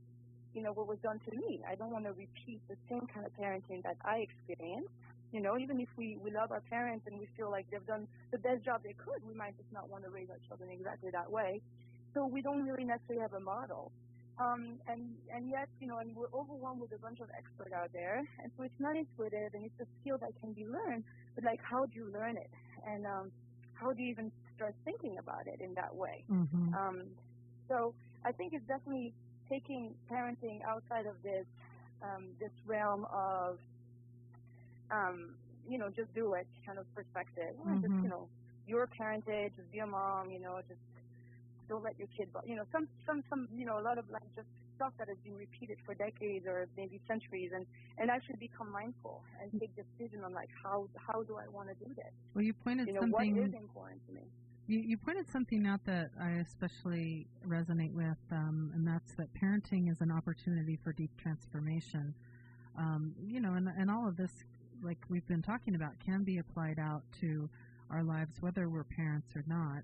you 0.53 0.61
know, 0.61 0.71
what 0.71 0.87
was 0.87 0.99
done 1.01 1.19
to 1.27 1.35
me. 1.35 1.61
I 1.67 1.73
don't 1.73 1.89
want 1.89 2.05
to 2.05 2.11
repeat 2.11 2.61
the 2.69 2.77
same 2.87 3.07
kind 3.11 3.25
of 3.25 3.33
parenting 3.33 3.81
that 3.81 3.97
I 4.05 4.27
experienced. 4.29 4.93
You 5.31 5.41
know, 5.41 5.57
even 5.57 5.79
if 5.79 5.89
we, 5.95 6.17
we 6.21 6.31
love 6.31 6.51
our 6.51 6.61
parents 6.61 7.05
and 7.07 7.19
we 7.19 7.27
feel 7.37 7.51
like 7.51 7.65
they've 7.71 7.85
done 7.85 8.07
the 8.31 8.37
best 8.37 8.63
job 8.65 8.81
they 8.83 8.93
could, 8.93 9.21
we 9.27 9.33
might 9.33 9.55
just 9.57 9.71
not 9.71 9.89
want 9.89 10.03
to 10.03 10.09
raise 10.09 10.29
our 10.29 10.39
children 10.47 10.69
exactly 10.71 11.11
that 11.11 11.29
way. 11.31 11.61
So 12.13 12.25
we 12.25 12.41
don't 12.41 12.65
really 12.65 12.83
necessarily 12.83 13.21
have 13.21 13.33
a 13.33 13.39
model. 13.39 13.91
Um, 14.39 14.79
and 14.87 15.01
and 15.33 15.49
yet, 15.49 15.67
you 15.81 15.87
know, 15.87 15.97
and 15.97 16.15
we're 16.15 16.31
overwhelmed 16.33 16.79
with 16.79 16.93
a 16.93 16.97
bunch 16.97 17.19
of 17.19 17.27
experts 17.37 17.73
out 17.73 17.91
there, 17.91 18.23
and 18.41 18.49
so 18.55 18.63
it's 18.63 18.79
not 18.79 18.95
intuitive, 18.95 19.53
and 19.53 19.65
it's 19.65 19.79
a 19.81 19.87
skill 19.99 20.17
that 20.19 20.31
can 20.39 20.53
be 20.53 20.65
learned. 20.65 21.03
But 21.35 21.43
like, 21.43 21.59
how 21.61 21.85
do 21.85 21.91
you 21.93 22.09
learn 22.11 22.37
it, 22.37 22.49
and 22.87 23.05
um, 23.05 23.31
how 23.73 23.91
do 23.91 24.01
you 24.01 24.09
even 24.09 24.31
start 24.55 24.75
thinking 24.85 25.17
about 25.17 25.45
it 25.45 25.59
in 25.59 25.73
that 25.73 25.93
way? 25.93 26.23
Mm-hmm. 26.31 26.73
Um, 26.73 27.01
so 27.67 27.93
I 28.23 28.31
think 28.31 28.53
it's 28.53 28.65
definitely 28.65 29.13
taking 29.49 29.93
parenting 30.09 30.63
outside 30.63 31.05
of 31.05 31.15
this 31.21 31.45
um, 32.01 32.27
this 32.39 32.51
realm 32.65 33.05
of 33.11 33.57
um, 34.91 35.35
you 35.67 35.77
know 35.77 35.89
just 35.89 36.13
do 36.13 36.33
it 36.33 36.47
kind 36.65 36.79
of 36.79 36.85
perspective. 36.95 37.55
Mm-hmm. 37.61 37.81
Just 37.81 37.93
you 38.03 38.09
know 38.09 38.27
your 38.69 38.87
parentage, 38.87 39.51
just 39.57 39.71
be 39.71 39.79
a 39.79 39.87
mom, 39.87 40.29
you 40.29 40.39
know, 40.39 40.59
just 40.67 40.79
don't 41.67 41.83
let 41.83 41.97
your 41.97 42.07
kid, 42.15 42.29
you 42.45 42.55
know, 42.55 42.63
some, 42.71 42.87
some, 43.05 43.23
some, 43.29 43.47
you 43.55 43.65
know, 43.65 43.79
a 43.79 43.81
lot 43.81 43.97
of 43.97 44.05
like 44.11 44.23
just 44.35 44.47
stuff 44.75 44.93
that 44.97 45.09
has 45.09 45.17
been 45.23 45.35
repeated 45.35 45.77
for 45.85 45.93
decades 45.93 46.45
or 46.47 46.67
maybe 46.77 47.01
centuries, 47.07 47.51
and 47.53 47.65
and 47.97 48.09
actually 48.09 48.37
become 48.39 48.71
mindful 48.71 49.21
and 49.41 49.51
take 49.59 49.71
decision 49.75 50.23
on 50.23 50.33
like 50.33 50.49
how 50.63 50.87
how 50.95 51.21
do 51.23 51.35
I 51.35 51.47
want 51.49 51.67
to 51.67 51.75
do 51.75 51.93
this? 51.95 52.13
Well, 52.33 52.43
you 52.43 52.53
pointed 52.53 52.87
you 52.87 52.93
know, 52.93 53.01
something. 53.01 53.35
what 53.35 53.47
is 53.47 53.53
important 53.53 54.05
to 54.07 54.13
me? 54.13 54.21
You, 54.67 54.79
you 54.79 54.97
pointed 54.97 55.27
something 55.27 55.65
out 55.65 55.83
that 55.85 56.11
I 56.21 56.43
especially 56.45 57.27
resonate 57.47 57.93
with, 57.93 58.17
um, 58.31 58.71
and 58.75 58.87
that's 58.87 59.13
that 59.15 59.27
parenting 59.33 59.91
is 59.91 59.99
an 59.99 60.11
opportunity 60.11 60.77
for 60.83 60.93
deep 60.93 61.11
transformation. 61.17 62.13
Um, 62.77 63.15
you 63.27 63.41
know, 63.41 63.53
and, 63.55 63.67
and 63.67 63.89
all 63.89 64.07
of 64.07 64.15
this, 64.15 64.31
like 64.83 64.97
we've 65.09 65.27
been 65.27 65.41
talking 65.41 65.75
about, 65.75 65.91
can 66.03 66.23
be 66.23 66.37
applied 66.37 66.79
out 66.79 67.03
to 67.21 67.49
our 67.89 68.03
lives, 68.03 68.35
whether 68.41 68.69
we're 68.69 68.83
parents 68.83 69.35
or 69.35 69.43
not. 69.47 69.83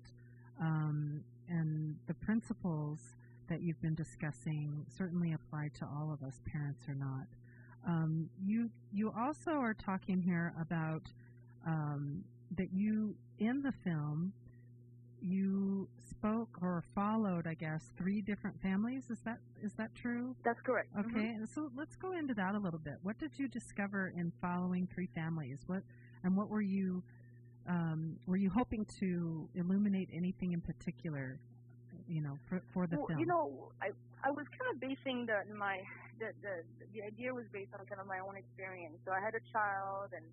Um, 0.60 1.22
and 1.48 1.96
the 2.06 2.14
principles 2.14 3.00
that 3.48 3.62
you've 3.62 3.80
been 3.80 3.94
discussing 3.94 4.84
certainly 4.96 5.32
apply 5.32 5.70
to 5.78 5.84
all 5.84 6.12
of 6.12 6.26
us, 6.26 6.40
parents 6.50 6.88
or 6.88 6.94
not. 6.94 7.26
Um, 7.86 8.28
you 8.44 8.70
you 8.92 9.12
also 9.16 9.52
are 9.52 9.74
talking 9.74 10.20
here 10.20 10.52
about 10.60 11.02
um, 11.66 12.24
that 12.56 12.72
you 12.72 13.14
in 13.38 13.62
the 13.62 13.72
film 13.84 14.32
you 15.20 15.88
spoke 16.08 16.58
or 16.60 16.84
followed, 16.94 17.46
I 17.46 17.54
guess, 17.54 17.90
three 17.96 18.20
different 18.20 18.60
families. 18.60 19.04
Is 19.10 19.18
that 19.24 19.38
is 19.62 19.72
that 19.74 19.94
true? 19.94 20.34
That's 20.44 20.60
correct. 20.60 20.88
Okay, 20.98 21.34
mm-hmm. 21.34 21.44
so 21.44 21.70
let's 21.76 21.96
go 21.96 22.12
into 22.12 22.34
that 22.34 22.54
a 22.54 22.58
little 22.58 22.80
bit. 22.80 22.94
What 23.02 23.18
did 23.18 23.32
you 23.36 23.48
discover 23.48 24.12
in 24.16 24.32
following 24.40 24.88
three 24.94 25.08
families? 25.14 25.58
What 25.66 25.82
and 26.24 26.36
what 26.36 26.48
were 26.48 26.62
you 26.62 27.02
um, 27.68 28.16
were 28.26 28.36
you 28.36 28.50
hoping 28.50 28.86
to 29.00 29.48
illuminate 29.54 30.08
anything 30.12 30.52
in 30.52 30.60
particular 30.60 31.40
you 32.08 32.22
know, 32.22 32.38
for, 32.48 32.62
for 32.72 32.86
the 32.86 32.96
well, 32.96 33.06
film? 33.06 33.20
You 33.20 33.26
know, 33.26 33.72
I 33.82 33.90
I 34.24 34.30
was 34.30 34.46
kind 34.58 34.70
of 34.74 34.80
basing 34.80 35.26
the 35.26 35.42
my 35.54 35.78
the, 36.18 36.32
the 36.42 36.62
the 36.94 37.02
idea 37.02 37.34
was 37.34 37.44
based 37.52 37.74
on 37.74 37.84
kind 37.86 38.00
of 38.00 38.06
my 38.06 38.18
own 38.18 38.36
experience. 38.36 38.96
So 39.04 39.12
I 39.12 39.20
had 39.20 39.34
a 39.34 39.44
child 39.52 40.14
and 40.14 40.24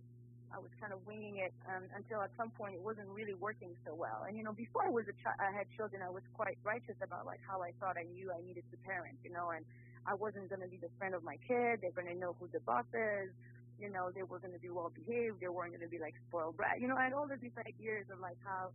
I 0.54 0.62
was 0.62 0.70
kind 0.78 0.94
of 0.94 1.02
winging 1.10 1.42
it 1.42 1.52
um, 1.66 1.90
until 1.98 2.22
at 2.22 2.30
some 2.38 2.54
point 2.54 2.78
it 2.78 2.84
wasn't 2.86 3.10
really 3.10 3.34
working 3.34 3.74
so 3.82 3.98
well. 3.98 4.30
And 4.30 4.38
you 4.38 4.46
know, 4.46 4.54
before 4.54 4.86
I 4.86 4.94
was 4.94 5.10
a 5.10 5.16
child, 5.26 5.42
I 5.42 5.50
had 5.50 5.66
children. 5.74 6.06
I 6.06 6.14
was 6.14 6.22
quite 6.38 6.62
righteous 6.64 6.96
about 7.02 7.26
like 7.26 7.42
how 7.42 7.66
I 7.66 7.74
thought 7.82 7.98
I 7.98 8.06
knew 8.14 8.30
I 8.30 8.40
needed 8.46 8.64
to 8.70 8.78
parent. 8.86 9.18
You 9.26 9.34
know, 9.34 9.50
and 9.50 9.66
I 10.06 10.14
wasn't 10.14 10.54
going 10.54 10.62
to 10.62 10.70
be 10.70 10.78
the 10.78 10.94
friend 11.02 11.18
of 11.18 11.26
my 11.26 11.42
kid. 11.42 11.82
They're 11.82 11.98
going 11.98 12.08
to 12.08 12.16
know 12.16 12.38
who 12.38 12.46
the 12.54 12.62
boss 12.62 12.86
is. 12.94 13.34
You 13.82 13.90
know, 13.90 14.14
they 14.14 14.22
were 14.22 14.38
going 14.38 14.54
to 14.54 14.62
be 14.62 14.70
well 14.70 14.94
behaved. 14.94 15.42
They 15.42 15.50
weren't 15.50 15.74
going 15.74 15.82
to 15.84 15.90
be 15.90 15.98
like 15.98 16.14
spoiled 16.30 16.56
brat. 16.56 16.78
You 16.80 16.88
know, 16.88 16.96
I 16.96 17.10
had 17.10 17.14
all 17.18 17.26
of 17.26 17.42
these 17.42 17.58
ideas 17.58 18.06
of 18.14 18.22
like 18.22 18.38
how 18.46 18.70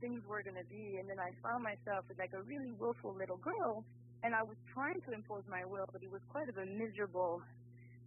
things 0.00 0.24
were 0.26 0.42
going 0.42 0.56
to 0.56 0.68
be. 0.72 0.96
And 0.96 1.08
then 1.08 1.20
I 1.20 1.36
found 1.44 1.62
myself 1.62 2.08
with 2.08 2.18
like 2.18 2.32
a 2.32 2.42
really 2.42 2.72
willful 2.72 3.12
little 3.12 3.36
girl, 3.36 3.84
and 4.24 4.34
I 4.34 4.42
was 4.42 4.56
trying 4.72 5.00
to 5.04 5.12
impose 5.12 5.44
my 5.48 5.64
will, 5.64 5.84
but 5.92 6.02
it 6.02 6.10
was 6.10 6.24
quite 6.32 6.48
of 6.48 6.56
a 6.56 6.64
miserable 6.64 7.42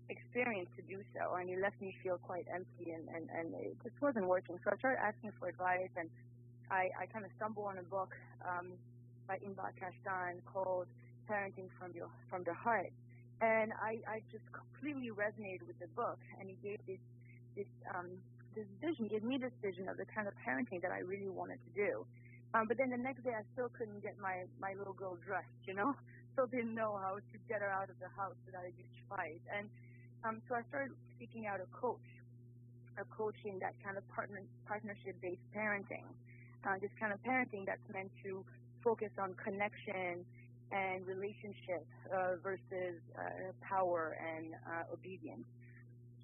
experience 0.10 0.70
to 0.76 0.82
do 0.84 1.04
so, 1.14 1.36
and 1.36 1.50
it 1.50 1.60
left 1.60 1.80
me 1.82 1.96
feel 2.04 2.18
quite 2.18 2.48
empty, 2.54 2.92
and, 2.92 3.08
and, 3.10 3.30
and 3.30 3.54
it 3.56 3.76
just 3.84 4.00
wasn't 4.02 4.28
working. 4.28 4.58
So 4.64 4.72
I 4.72 4.78
started 4.78 5.00
asking 5.04 5.32
for 5.40 5.48
advice, 5.48 5.92
and 5.98 6.10
I, 6.72 6.90
I 7.00 7.06
kind 7.08 7.26
of 7.26 7.32
stumbled 7.36 7.68
on 7.68 7.78
a 7.78 7.84
book 7.84 8.16
um, 8.44 8.74
by 9.28 9.38
Inbal 9.40 9.72
Kashtan 9.76 10.44
called 10.46 10.88
Parenting 11.30 11.68
from 11.80 11.92
Your 11.94 12.08
from 12.30 12.44
the 12.44 12.54
Heart, 12.54 12.92
and 13.42 13.74
I, 13.82 14.00
I 14.08 14.22
just 14.32 14.46
completely 14.52 15.12
resonated 15.12 15.68
with 15.68 15.80
the 15.80 15.88
book, 15.96 16.20
and 16.40 16.50
he 16.50 16.56
gave 16.64 16.80
this 16.88 17.04
this 17.56 17.72
um, 17.94 18.08
this 18.56 18.68
vision, 18.82 19.08
gave 19.08 19.24
me 19.24 19.38
this 19.38 19.54
vision 19.62 19.88
of 19.90 19.98
the 19.98 20.06
kind 20.06 20.28
of 20.28 20.34
parenting 20.42 20.82
that 20.82 20.92
I 20.92 21.00
really 21.00 21.30
wanted 21.30 21.60
to 21.68 21.72
do. 21.76 22.06
Um, 22.54 22.68
but 22.68 22.78
then 22.78 22.90
the 22.90 22.98
next 22.98 23.24
day, 23.24 23.36
I 23.36 23.44
still 23.54 23.70
couldn't 23.70 24.02
get 24.02 24.18
my 24.20 24.48
my 24.60 24.74
little 24.74 24.94
girl 24.94 25.18
dressed, 25.20 25.62
you 25.66 25.74
know. 25.74 25.94
Still 26.38 26.46
didn't 26.54 26.76
know 26.76 26.94
how 27.02 27.18
to 27.18 27.36
get 27.50 27.66
her 27.66 27.72
out 27.74 27.90
of 27.90 27.98
the 27.98 28.14
house 28.14 28.38
without 28.46 28.62
a 28.62 28.70
huge 28.70 29.02
fight. 29.10 29.42
And 29.50 29.66
um, 30.24 30.42
so 30.48 30.56
I 30.56 30.62
started 30.70 30.96
seeking 31.20 31.46
out 31.46 31.60
a 31.62 31.70
coach, 31.76 32.04
a 32.98 33.06
coaching 33.06 33.60
that 33.60 33.74
kind 33.84 33.98
of 33.98 34.08
partner 34.10 34.42
partnership-based 34.66 35.46
parenting, 35.56 36.06
uh, 36.66 36.78
this 36.82 36.92
kind 37.00 37.14
of 37.14 37.22
parenting 37.24 37.66
that's 37.66 37.86
meant 37.94 38.12
to 38.24 38.44
focus 38.84 39.12
on 39.20 39.34
connection 39.36 40.26
and 40.72 41.06
relationship 41.08 41.86
uh, 42.12 42.36
versus 42.44 43.00
uh, 43.18 43.54
power 43.62 44.18
and 44.20 44.54
uh, 44.68 44.94
obedience. 44.94 45.46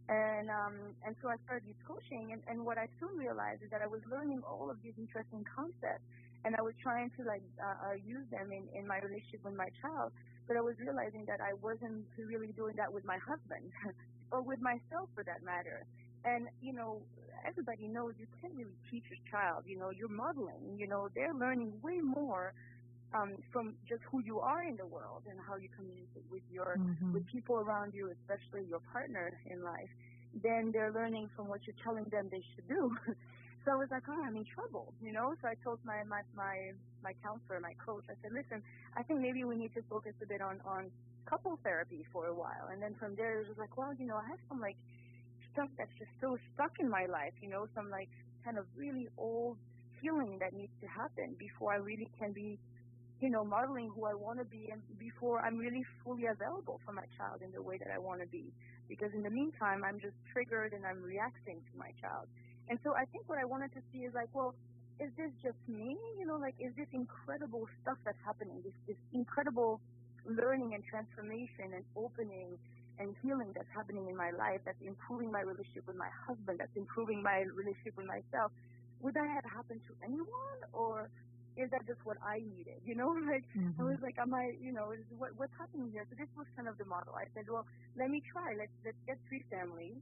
And 0.09 0.49
um, 0.49 0.75
and 1.05 1.15
so 1.21 1.29
I 1.29 1.37
started 1.45 1.63
youth 1.67 1.79
coaching, 1.87 2.33
and, 2.33 2.41
and 2.47 2.65
what 2.65 2.77
I 2.77 2.87
soon 2.99 3.15
realized 3.15 3.63
is 3.63 3.71
that 3.71 3.81
I 3.81 3.87
was 3.87 4.01
learning 4.11 4.43
all 4.43 4.69
of 4.69 4.77
these 4.83 4.93
interesting 4.99 5.45
concepts, 5.47 6.03
and 6.43 6.55
I 6.59 6.61
was 6.61 6.73
trying 6.83 7.09
to 7.15 7.23
like 7.23 7.43
uh, 7.55 7.87
uh, 7.87 7.95
use 8.03 8.27
them 8.29 8.51
in, 8.51 8.67
in 8.75 8.85
my 8.85 8.99
relationship 8.99 9.45
with 9.45 9.55
my 9.55 9.71
child, 9.81 10.11
but 10.47 10.57
I 10.57 10.61
was 10.61 10.75
realizing 10.79 11.25
that 11.27 11.39
I 11.41 11.53
wasn't 11.53 12.05
really 12.17 12.51
doing 12.51 12.75
that 12.77 12.91
with 12.91 13.05
my 13.05 13.17
husband, 13.17 13.71
or 14.31 14.41
with 14.41 14.59
myself 14.61 15.09
for 15.15 15.23
that 15.23 15.43
matter. 15.43 15.85
And 16.25 16.47
you 16.61 16.73
know, 16.73 17.01
everybody 17.45 17.87
knows 17.87 18.13
you 18.17 18.27
can't 18.41 18.53
really 18.55 18.77
teach 18.89 19.05
a 19.11 19.19
child. 19.29 19.63
You 19.65 19.77
know, 19.77 19.89
you're 19.89 20.07
modeling. 20.07 20.77
You 20.77 20.87
know, 20.87 21.09
they're 21.13 21.33
learning 21.33 21.73
way 21.81 21.99
more 21.99 22.53
um, 23.13 23.35
from 23.51 23.75
just 23.87 24.01
who 24.11 24.21
you 24.23 24.39
are 24.39 24.63
in 24.63 24.75
the 24.75 24.85
world 24.85 25.23
and 25.29 25.37
how 25.39 25.55
you 25.55 25.69
communicate 25.75 26.25
with 26.31 26.41
your 26.51 26.77
mm-hmm. 26.79 27.13
with 27.13 27.25
people 27.27 27.57
around 27.57 27.93
you, 27.93 28.11
especially 28.11 28.65
your 28.67 28.81
partner 28.91 29.39
in 29.45 29.63
life, 29.63 29.89
then 30.41 30.71
they're 30.73 30.91
learning 30.91 31.29
from 31.35 31.47
what 31.47 31.61
you're 31.65 31.75
telling 31.83 32.05
them 32.05 32.27
they 32.31 32.43
should 32.55 32.67
do. 32.67 32.95
so 33.65 33.71
I 33.71 33.75
was 33.75 33.89
like, 33.91 34.03
oh, 34.09 34.21
I'm 34.23 34.35
in 34.35 34.45
trouble, 34.45 34.93
you 35.01 35.11
know. 35.11 35.35
So 35.41 35.47
I 35.47 35.55
told 35.63 35.79
my 35.85 36.03
my 36.03 36.21
my 36.35 36.71
my 37.03 37.13
counselor, 37.23 37.59
my 37.59 37.73
coach, 37.83 38.05
I 38.09 38.15
said, 38.21 38.33
listen, 38.33 38.63
I 38.97 39.03
think 39.03 39.21
maybe 39.21 39.43
we 39.43 39.55
need 39.55 39.73
to 39.75 39.83
focus 39.89 40.13
a 40.21 40.27
bit 40.27 40.41
on 40.41 40.59
on 40.65 40.91
couple 41.25 41.57
therapy 41.63 42.05
for 42.11 42.27
a 42.27 42.33
while, 42.35 42.67
and 42.71 42.81
then 42.81 42.95
from 42.99 43.15
there 43.15 43.39
it 43.41 43.47
was 43.47 43.57
like, 43.57 43.77
well, 43.77 43.93
you 43.93 44.05
know, 44.05 44.17
I 44.17 44.27
have 44.27 44.39
some 44.49 44.59
like 44.59 44.75
stuff 45.53 45.69
that's 45.77 45.93
just 45.97 46.11
so 46.21 46.37
stuck 46.53 46.79
in 46.79 46.89
my 46.89 47.05
life, 47.05 47.33
you 47.41 47.49
know, 47.49 47.67
some 47.75 47.89
like 47.89 48.09
kind 48.43 48.57
of 48.57 48.65
really 48.75 49.07
old 49.17 49.57
healing 50.01 50.37
that 50.39 50.53
needs 50.53 50.73
to 50.81 50.87
happen 50.87 51.35
before 51.39 51.73
I 51.73 51.77
really 51.77 52.09
can 52.19 52.33
be 52.33 52.59
you 53.21 53.29
know, 53.29 53.45
modeling 53.45 53.89
who 53.95 54.05
I 54.05 54.13
want 54.13 54.39
to 54.39 54.45
be 54.45 54.67
and 54.71 54.81
before 54.99 55.39
I'm 55.39 55.57
really 55.57 55.85
fully 56.03 56.25
available 56.25 56.81
for 56.85 56.91
my 56.91 57.05
child 57.17 57.41
in 57.41 57.51
the 57.53 57.61
way 57.61 57.77
that 57.77 57.87
I 57.93 57.97
want 57.97 58.19
to 58.19 58.27
be. 58.27 58.51
Because 58.89 59.11
in 59.15 59.23
the 59.23 59.29
meantime, 59.29 59.83
I'm 59.85 59.99
just 59.99 60.15
triggered 60.33 60.73
and 60.73 60.85
I'm 60.85 61.01
reacting 61.01 61.61
to 61.71 61.77
my 61.79 61.91
child. 62.01 62.27
And 62.69 62.79
so 62.83 62.95
I 62.95 63.05
think 63.05 63.27
what 63.27 63.39
I 63.39 63.45
wanted 63.45 63.73
to 63.73 63.81
see 63.91 63.99
is 64.07 64.13
like, 64.13 64.29
well, 64.33 64.55
is 64.99 65.09
this 65.17 65.31
just 65.43 65.57
me? 65.67 65.97
You 66.17 66.25
know, 66.25 66.37
like, 66.37 66.55
is 66.59 66.71
this 66.77 66.87
incredible 66.93 67.67
stuff 67.81 67.97
that's 68.05 68.19
happening? 68.25 68.61
This, 68.63 68.73
this 68.87 68.99
incredible 69.13 69.81
learning 70.25 70.73
and 70.73 70.83
transformation 70.85 71.75
and 71.75 71.83
opening 71.95 72.57
and 72.99 73.15
healing 73.21 73.51
that's 73.55 73.69
happening 73.73 74.07
in 74.07 74.15
my 74.15 74.31
life, 74.31 74.61
that's 74.65 74.79
improving 74.85 75.31
my 75.31 75.41
relationship 75.41 75.87
with 75.87 75.97
my 75.97 76.09
husband, 76.27 76.59
that's 76.59 76.75
improving 76.75 77.23
my 77.23 77.43
relationship 77.51 77.97
with 77.97 78.05
myself. 78.05 78.51
Would 79.01 79.15
that 79.15 79.27
have 79.27 79.43
happened 79.43 79.81
to 79.89 79.93
anyone? 80.05 80.59
Or 80.71 81.09
is 81.57 81.69
that 81.71 81.85
just 81.85 81.99
what 82.05 82.17
I 82.21 82.39
needed? 82.39 82.81
You 82.85 82.95
know, 82.95 83.17
like 83.29 83.43
mm-hmm. 83.57 83.81
I 83.81 83.83
was 83.83 83.97
like, 84.01 84.17
am 84.17 84.33
I, 84.33 84.53
you 84.61 84.71
know, 84.71 84.91
is 84.91 85.03
what 85.17 85.31
what's 85.37 85.53
happening 85.57 85.89
here? 85.91 86.05
So 86.09 86.15
this 86.17 86.29
was 86.37 86.45
kind 86.55 86.67
of 86.67 86.77
the 86.77 86.85
model. 86.85 87.13
I 87.17 87.25
said, 87.33 87.45
well, 87.49 87.65
let 87.97 88.09
me 88.09 88.21
try. 88.21 88.55
Let's 88.57 88.73
let's 88.85 89.01
get 89.05 89.17
three 89.27 89.43
families, 89.49 89.97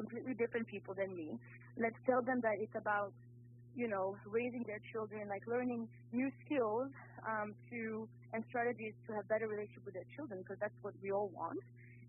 completely 0.00 0.32
different 0.32 0.66
people 0.66 0.96
than 0.96 1.12
me. 1.14 1.36
Let's 1.76 2.00
tell 2.08 2.22
them 2.24 2.40
that 2.40 2.56
it's 2.56 2.74
about, 2.74 3.12
you 3.76 3.88
know, 3.92 4.16
raising 4.24 4.64
their 4.64 4.80
children, 4.92 5.28
like 5.28 5.44
learning 5.46 5.88
new 6.12 6.32
skills 6.44 6.88
um, 7.28 7.52
to 7.68 8.08
and 8.32 8.40
strategies 8.48 8.94
to 9.06 9.12
have 9.12 9.28
better 9.28 9.46
relationship 9.46 9.84
with 9.84 9.94
their 9.94 10.08
children, 10.16 10.40
because 10.40 10.56
that's 10.64 10.78
what 10.80 10.94
we 11.04 11.12
all 11.12 11.28
want. 11.36 11.60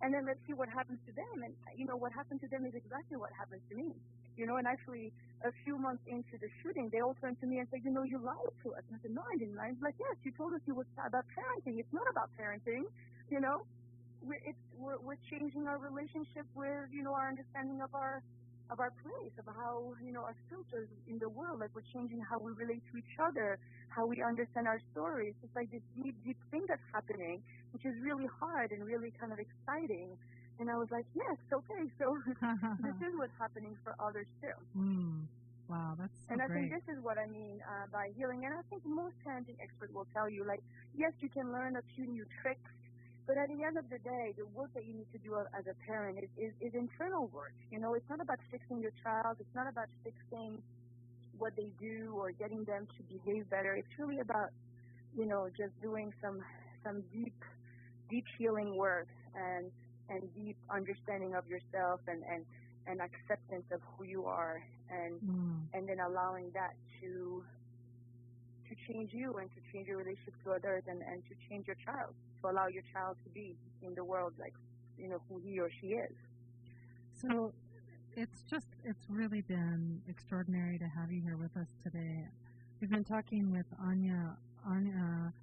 And 0.01 0.13
then 0.13 0.25
let's 0.25 0.39
see 0.47 0.53
what 0.53 0.69
happens 0.69 0.99
to 1.05 1.11
them. 1.11 1.43
And 1.43 1.53
you 1.75 1.85
know, 1.85 1.97
what 1.97 2.15
happened 2.15 2.39
to 2.41 2.47
them 2.47 2.65
is 2.65 2.73
exactly 2.73 3.17
what 3.19 3.35
happens 3.37 3.61
to 3.69 3.75
me 3.75 3.91
you 4.37 4.45
know, 4.45 4.57
and 4.57 4.67
actually 4.67 5.11
a 5.43 5.51
few 5.63 5.77
months 5.77 6.03
into 6.07 6.37
the 6.39 6.47
shooting, 6.61 6.89
they 6.91 7.01
all 7.01 7.15
turned 7.19 7.39
to 7.41 7.47
me 7.47 7.59
and 7.59 7.67
said, 7.69 7.81
you 7.83 7.91
know, 7.91 8.03
you 8.03 8.17
lied 8.17 8.53
to 8.63 8.73
us. 8.73 8.83
And 8.89 8.97
I 8.97 8.99
said, 9.01 9.13
no, 9.13 9.21
I 9.21 9.37
didn't 9.37 9.55
lie. 9.55 9.69
He's 9.69 9.81
like, 9.81 9.95
yes, 9.99 10.15
you 10.23 10.31
told 10.31 10.53
us 10.53 10.61
you 10.65 10.75
was 10.75 10.85
about 10.97 11.25
parenting. 11.33 11.79
It's 11.79 11.93
not 11.93 12.09
about 12.09 12.29
parenting, 12.39 12.85
you 13.29 13.39
know. 13.39 13.61
We're, 14.21 14.41
it's, 14.45 14.59
we're, 14.77 14.99
we're 14.99 15.19
changing 15.29 15.67
our 15.67 15.77
relationship 15.77 16.45
with, 16.55 16.89
you 16.91 17.03
know, 17.03 17.13
our 17.13 17.29
understanding 17.29 17.81
of 17.81 17.93
our 17.95 18.21
of 18.71 18.79
our 18.79 18.91
place, 19.03 19.33
of 19.37 19.45
how, 19.53 19.93
you 20.01 20.13
know, 20.13 20.21
our 20.21 20.35
filters 20.49 20.87
in 21.05 21.19
the 21.19 21.27
world, 21.27 21.59
like 21.59 21.69
we're 21.75 21.83
changing 21.93 22.21
how 22.21 22.39
we 22.39 22.53
relate 22.53 22.81
to 22.89 22.97
each 22.97 23.19
other, 23.19 23.59
how 23.89 24.05
we 24.07 24.23
understand 24.23 24.65
our 24.65 24.79
stories. 24.93 25.33
It's 25.43 25.55
like 25.55 25.69
this 25.71 25.83
deep, 25.93 26.15
deep 26.23 26.37
thing 26.51 26.63
that's 26.67 26.81
happening, 26.93 27.43
which 27.73 27.85
is 27.85 27.93
really 28.01 28.27
hard 28.39 28.71
and 28.71 28.85
really 28.85 29.11
kind 29.19 29.33
of 29.33 29.39
exciting. 29.39 30.15
And 30.59 30.69
I 30.71 30.77
was 30.77 30.87
like, 30.89 31.05
yes, 31.13 31.37
okay, 31.51 31.91
so 31.99 32.15
this 32.79 32.95
is 33.03 33.11
what's 33.17 33.35
happening 33.37 33.75
for 33.83 33.93
others 33.99 34.27
too. 34.41 34.55
Mm. 34.77 35.25
Wow, 35.69 35.95
that's 35.99 36.13
so 36.27 36.33
And 36.33 36.41
I 36.41 36.47
great. 36.47 36.69
think 36.69 36.71
this 36.71 36.87
is 36.95 37.03
what 37.03 37.17
I 37.17 37.25
mean 37.27 37.61
uh, 37.67 37.87
by 37.91 38.11
healing. 38.15 38.45
And 38.45 38.53
I 38.53 38.61
think 38.69 38.85
most 38.85 39.15
parenting 39.25 39.59
experts 39.61 39.93
will 39.93 40.07
tell 40.13 40.29
you, 40.29 40.43
like, 40.45 40.63
yes, 40.95 41.11
you 41.19 41.29
can 41.29 41.51
learn 41.51 41.75
a 41.75 41.83
few 41.95 42.07
new 42.07 42.25
tricks, 42.41 42.71
but 43.27 43.37
at 43.37 43.47
the 43.49 43.63
end 43.63 43.77
of 43.77 43.89
the 43.89 43.99
day, 43.99 44.33
the 44.37 44.45
work 44.47 44.73
that 44.73 44.85
you 44.85 44.93
need 44.93 45.11
to 45.11 45.19
do 45.19 45.35
as 45.37 45.65
a 45.67 45.75
parent 45.85 46.19
is, 46.19 46.29
is, 46.37 46.53
is 46.59 46.73
internal 46.73 47.27
work. 47.33 47.53
You 47.71 47.79
know, 47.79 47.93
it's 47.93 48.09
not 48.09 48.19
about 48.21 48.39
fixing 48.49 48.81
your 48.81 48.91
child. 49.03 49.37
It's 49.39 49.55
not 49.55 49.67
about 49.67 49.87
fixing 50.03 50.61
what 51.37 51.53
they 51.55 51.71
do 51.79 52.13
or 52.17 52.31
getting 52.31 52.63
them 52.65 52.87
to 52.97 53.03
behave 53.03 53.49
better. 53.49 53.73
It's 53.75 53.93
really 53.97 54.19
about, 54.19 54.49
you 55.17 55.25
know, 55.25 55.49
just 55.55 55.73
doing 55.81 56.13
some 56.21 56.41
some 56.83 57.03
deep, 57.13 57.35
deep 58.09 58.25
healing 58.37 58.75
work 58.75 59.07
and 59.35 59.71
and 60.09 60.23
deep 60.35 60.57
understanding 60.69 61.35
of 61.35 61.47
yourself 61.47 61.99
and 62.07 62.23
and 62.29 62.45
and 62.87 62.99
acceptance 63.01 63.65
of 63.71 63.79
who 63.95 64.03
you 64.03 64.25
are 64.25 64.61
and 64.89 65.13
mm. 65.21 65.57
and 65.73 65.87
then 65.87 65.99
allowing 65.99 66.51
that 66.53 66.73
to 66.99 67.43
to 68.71 68.93
change 68.93 69.11
you 69.13 69.33
and 69.37 69.49
to 69.51 69.59
change 69.71 69.87
your 69.87 69.97
relationship 69.97 70.33
to 70.43 70.51
others 70.51 70.83
and 70.87 71.01
and 71.01 71.21
to 71.27 71.35
change 71.49 71.67
your 71.67 71.75
child 71.85 72.13
to 72.41 72.49
allow 72.49 72.67
your 72.67 72.83
child 72.93 73.17
to 73.23 73.29
be 73.29 73.55
in 73.83 73.93
the 73.95 74.03
world 74.03 74.33
like 74.39 74.53
you 74.97 75.09
know 75.09 75.21
who 75.29 75.41
he 75.43 75.59
or 75.59 75.69
she 75.81 75.87
is. 75.87 76.15
So 77.21 77.51
it's 78.15 78.43
just 78.49 78.67
it's 78.83 79.05
really 79.09 79.41
been 79.41 80.01
extraordinary 80.07 80.77
to 80.79 80.85
have 80.85 81.11
you 81.11 81.21
here 81.21 81.37
with 81.37 81.55
us 81.57 81.67
today. 81.83 82.25
We've 82.79 82.89
been 82.89 83.03
talking 83.03 83.51
with 83.51 83.65
anya 83.83 84.37
anya 84.65 85.33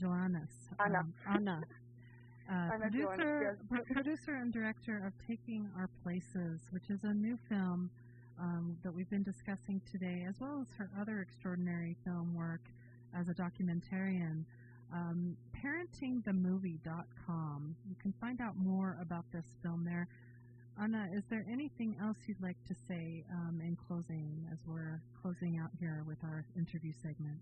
Joanes 0.00 0.50
anna. 0.84 1.00
um, 1.00 1.14
anna 1.30 1.62
uh, 2.50 2.78
producer, 2.78 3.58
producer 3.92 4.34
and 4.34 4.52
director 4.52 5.02
of 5.06 5.12
Taking 5.26 5.68
Our 5.76 5.88
Places, 6.02 6.60
which 6.70 6.90
is 6.90 7.04
a 7.04 7.12
new 7.12 7.38
film 7.48 7.90
um, 8.40 8.76
that 8.82 8.94
we've 8.94 9.10
been 9.10 9.22
discussing 9.22 9.80
today, 9.90 10.24
as 10.28 10.40
well 10.40 10.60
as 10.60 10.68
her 10.78 10.88
other 11.00 11.20
extraordinary 11.20 11.96
film 12.04 12.34
work 12.34 12.60
as 13.14 13.28
a 13.28 13.34
documentarian. 13.34 14.44
Um, 14.92 15.36
parentingthemovie.com. 15.52 17.76
You 17.88 17.96
can 18.00 18.12
find 18.20 18.40
out 18.40 18.56
more 18.56 18.96
about 19.00 19.24
this 19.32 19.44
film 19.62 19.84
there. 19.84 20.08
Anna, 20.80 21.08
is 21.12 21.24
there 21.28 21.44
anything 21.50 21.96
else 22.00 22.16
you'd 22.26 22.40
like 22.40 22.56
to 22.68 22.74
say 22.86 23.24
um, 23.32 23.60
in 23.60 23.76
closing 23.76 24.46
as 24.52 24.58
we're 24.66 25.02
closing 25.20 25.58
out 25.58 25.70
here 25.78 26.04
with 26.06 26.22
our 26.22 26.46
interview 26.56 26.92
segment? 27.02 27.40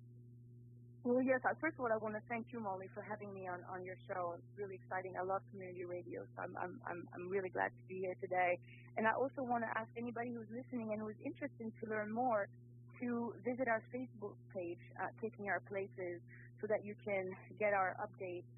Well, 1.05 1.23
yes. 1.23 1.39
Uh, 1.45 1.55
first 1.61 1.79
of 1.79 1.85
all, 1.85 1.93
I 1.93 1.97
want 2.03 2.19
to 2.19 2.23
thank 2.29 2.51
you, 2.51 2.59
Molly, 2.59 2.89
for 2.91 2.99
having 2.99 3.33
me 3.33 3.47
on, 3.47 3.63
on 3.71 3.85
your 3.85 3.95
show. 4.09 4.35
It's 4.35 4.59
really 4.59 4.75
exciting. 4.75 5.15
I 5.15 5.23
love 5.23 5.43
community 5.53 5.85
radio, 5.85 6.27
so 6.35 6.43
I'm, 6.43 6.57
I'm, 6.59 6.81
I'm, 6.83 7.07
I'm 7.15 7.29
really 7.29 7.49
glad 7.49 7.71
to 7.71 7.83
be 7.87 8.01
here 8.01 8.17
today. 8.21 8.59
And 8.97 9.07
I 9.07 9.13
also 9.13 9.47
want 9.47 9.63
to 9.63 9.71
ask 9.79 9.87
anybody 9.97 10.35
who's 10.35 10.51
listening 10.51 10.91
and 10.91 11.01
who's 11.01 11.15
interested 11.23 11.71
to 11.79 11.87
learn 11.87 12.11
more 12.11 12.49
to 13.01 13.35
visit 13.45 13.69
our 13.69 13.83
Facebook 13.95 14.37
page, 14.55 14.79
uh, 15.01 15.09
Taking 15.21 15.49
Our 15.49 15.61
Places, 15.69 16.21
so 16.61 16.67
that 16.67 16.85
you 16.85 16.95
can 17.05 17.37
get 17.59 17.73
our 17.73 17.97
updates. 18.01 18.49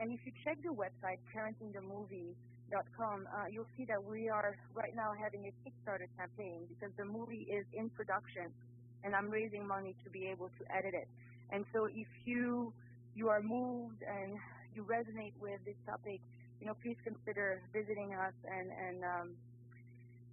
And 0.00 0.12
if 0.12 0.20
you 0.24 0.32
check 0.44 0.58
the 0.62 0.70
website, 0.70 1.18
parentingthemovie.com, 1.34 3.26
uh, 3.26 3.46
you'll 3.50 3.66
see 3.76 3.84
that 3.86 4.02
we 4.02 4.28
are 4.28 4.56
right 4.74 4.94
now 4.94 5.12
having 5.18 5.46
a 5.46 5.52
Kickstarter 5.62 6.06
campaign 6.16 6.66
because 6.68 6.94
the 6.96 7.04
movie 7.04 7.46
is 7.50 7.66
in 7.72 7.90
production, 7.90 8.52
and 9.02 9.14
I'm 9.14 9.28
raising 9.28 9.66
money 9.66 9.96
to 10.04 10.10
be 10.10 10.26
able 10.26 10.50
to 10.58 10.62
edit 10.74 10.94
it. 10.94 11.08
And 11.50 11.64
so 11.72 11.86
if 11.86 12.08
you 12.24 12.72
you 13.14 13.28
are 13.28 13.42
moved 13.42 14.02
and 14.06 14.38
you 14.74 14.84
resonate 14.84 15.32
with 15.40 15.58
this 15.64 15.74
topic, 15.86 16.20
you 16.60 16.66
know, 16.66 16.74
please 16.82 16.96
consider 17.02 17.62
visiting 17.72 18.14
us 18.14 18.34
and 18.46 18.70
and 18.70 19.04
um, 19.04 19.28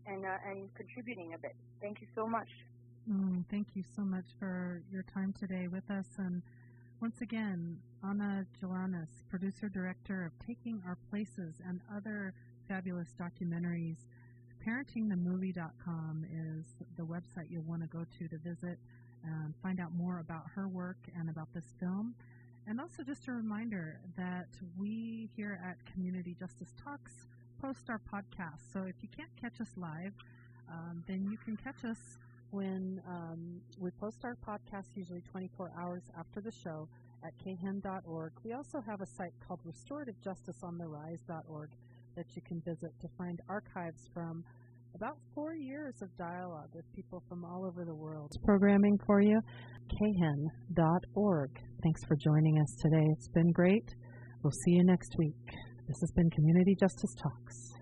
and 0.06 0.26
uh, 0.26 0.50
and 0.50 0.70
contributing 0.76 1.34
a 1.34 1.40
bit. 1.40 1.56
Thank 1.82 2.02
you 2.02 2.08
so 2.16 2.28
much. 2.28 2.50
Mm, 3.10 3.46
thank 3.52 3.68
you 3.76 3.84
so 3.96 4.02
much 4.02 4.26
for 4.40 4.82
your 4.92 5.04
time 5.04 5.32
today 5.32 5.68
with 5.68 5.90
us. 5.92 6.08
And 6.18 6.42
once 7.02 7.22
again, 7.22 7.78
Anna 8.04 8.46
Joanes, 8.60 9.10
producer 9.30 9.70
director 9.70 10.26
of 10.26 10.32
Taking 10.48 10.82
Our 10.88 10.98
Places 11.12 11.54
and 11.68 11.82
other 11.96 12.34
fabulous 12.68 13.10
documentaries, 13.20 13.98
parentingthemovie.com 14.66 16.26
is 16.34 16.66
the 16.98 17.04
website 17.04 17.52
you'll 17.52 17.62
want 17.64 17.84
to 17.84 17.88
go 17.88 18.06
to 18.18 18.28
to 18.28 18.38
visit 18.40 18.80
and 19.24 19.54
find 19.62 19.80
out 19.80 19.94
more 19.94 20.18
about 20.20 20.46
her 20.56 20.68
work 20.68 20.98
and 21.20 21.30
about 21.30 21.54
this 21.54 21.76
film. 21.80 22.16
And 22.68 22.82
also 22.82 23.04
just 23.04 23.28
a 23.28 23.32
reminder 23.32 24.00
that 24.18 24.48
we 24.80 25.30
here 25.36 25.60
at 25.64 25.78
Community 25.94 26.36
Justice 26.40 26.74
Talks 26.84 27.12
post 27.62 27.88
our 27.90 28.02
podcast. 28.12 28.74
So 28.74 28.82
if 28.82 28.96
you 29.04 29.10
can't 29.16 29.30
catch 29.40 29.62
us 29.62 29.70
live, 29.78 30.14
um, 30.72 31.04
then 31.06 31.28
you 31.30 31.38
can 31.38 31.56
catch 31.56 31.86
us 31.86 32.18
when 32.56 33.02
um, 33.08 33.62
we 33.78 33.92
post 34.00 34.24
our 34.24 34.38
podcast, 34.48 34.86
usually 34.96 35.22
24 35.30 35.74
hours 35.78 36.04
after 36.18 36.40
the 36.40 36.52
show, 36.52 36.88
at 37.26 37.34
khen.org. 37.44 38.32
We 38.44 38.54
also 38.54 38.80
have 38.88 39.02
a 39.02 39.06
site 39.06 39.34
called 39.46 39.60
restorativejusticeontherise.org 39.66 41.70
that 42.16 42.26
you 42.36 42.42
can 42.48 42.62
visit 42.62 42.94
to 43.02 43.10
find 43.18 43.42
archives 43.50 44.08
from 44.14 44.46
about 44.96 45.18
four 45.34 45.54
years 45.54 46.02
of 46.02 46.16
dialogue 46.18 46.70
with 46.74 46.86
people 46.94 47.22
from 47.28 47.44
all 47.44 47.66
over 47.66 47.84
the 47.84 47.96
world. 47.96 48.32
Programming 48.46 48.98
for 49.06 49.20
you, 49.22 49.42
khen.org. 49.90 51.50
Thanks 51.84 52.06
for 52.08 52.16
joining 52.16 52.62
us 52.62 52.74
today. 52.82 53.06
It's 53.12 53.28
been 53.28 53.52
great. 53.52 53.94
We'll 54.44 54.54
see 54.64 54.72
you 54.72 54.86
next 54.86 55.14
week. 55.18 55.36
This 55.88 55.98
has 56.00 56.12
been 56.16 56.30
Community 56.30 56.78
Justice 56.80 57.14
Talks. 57.22 57.75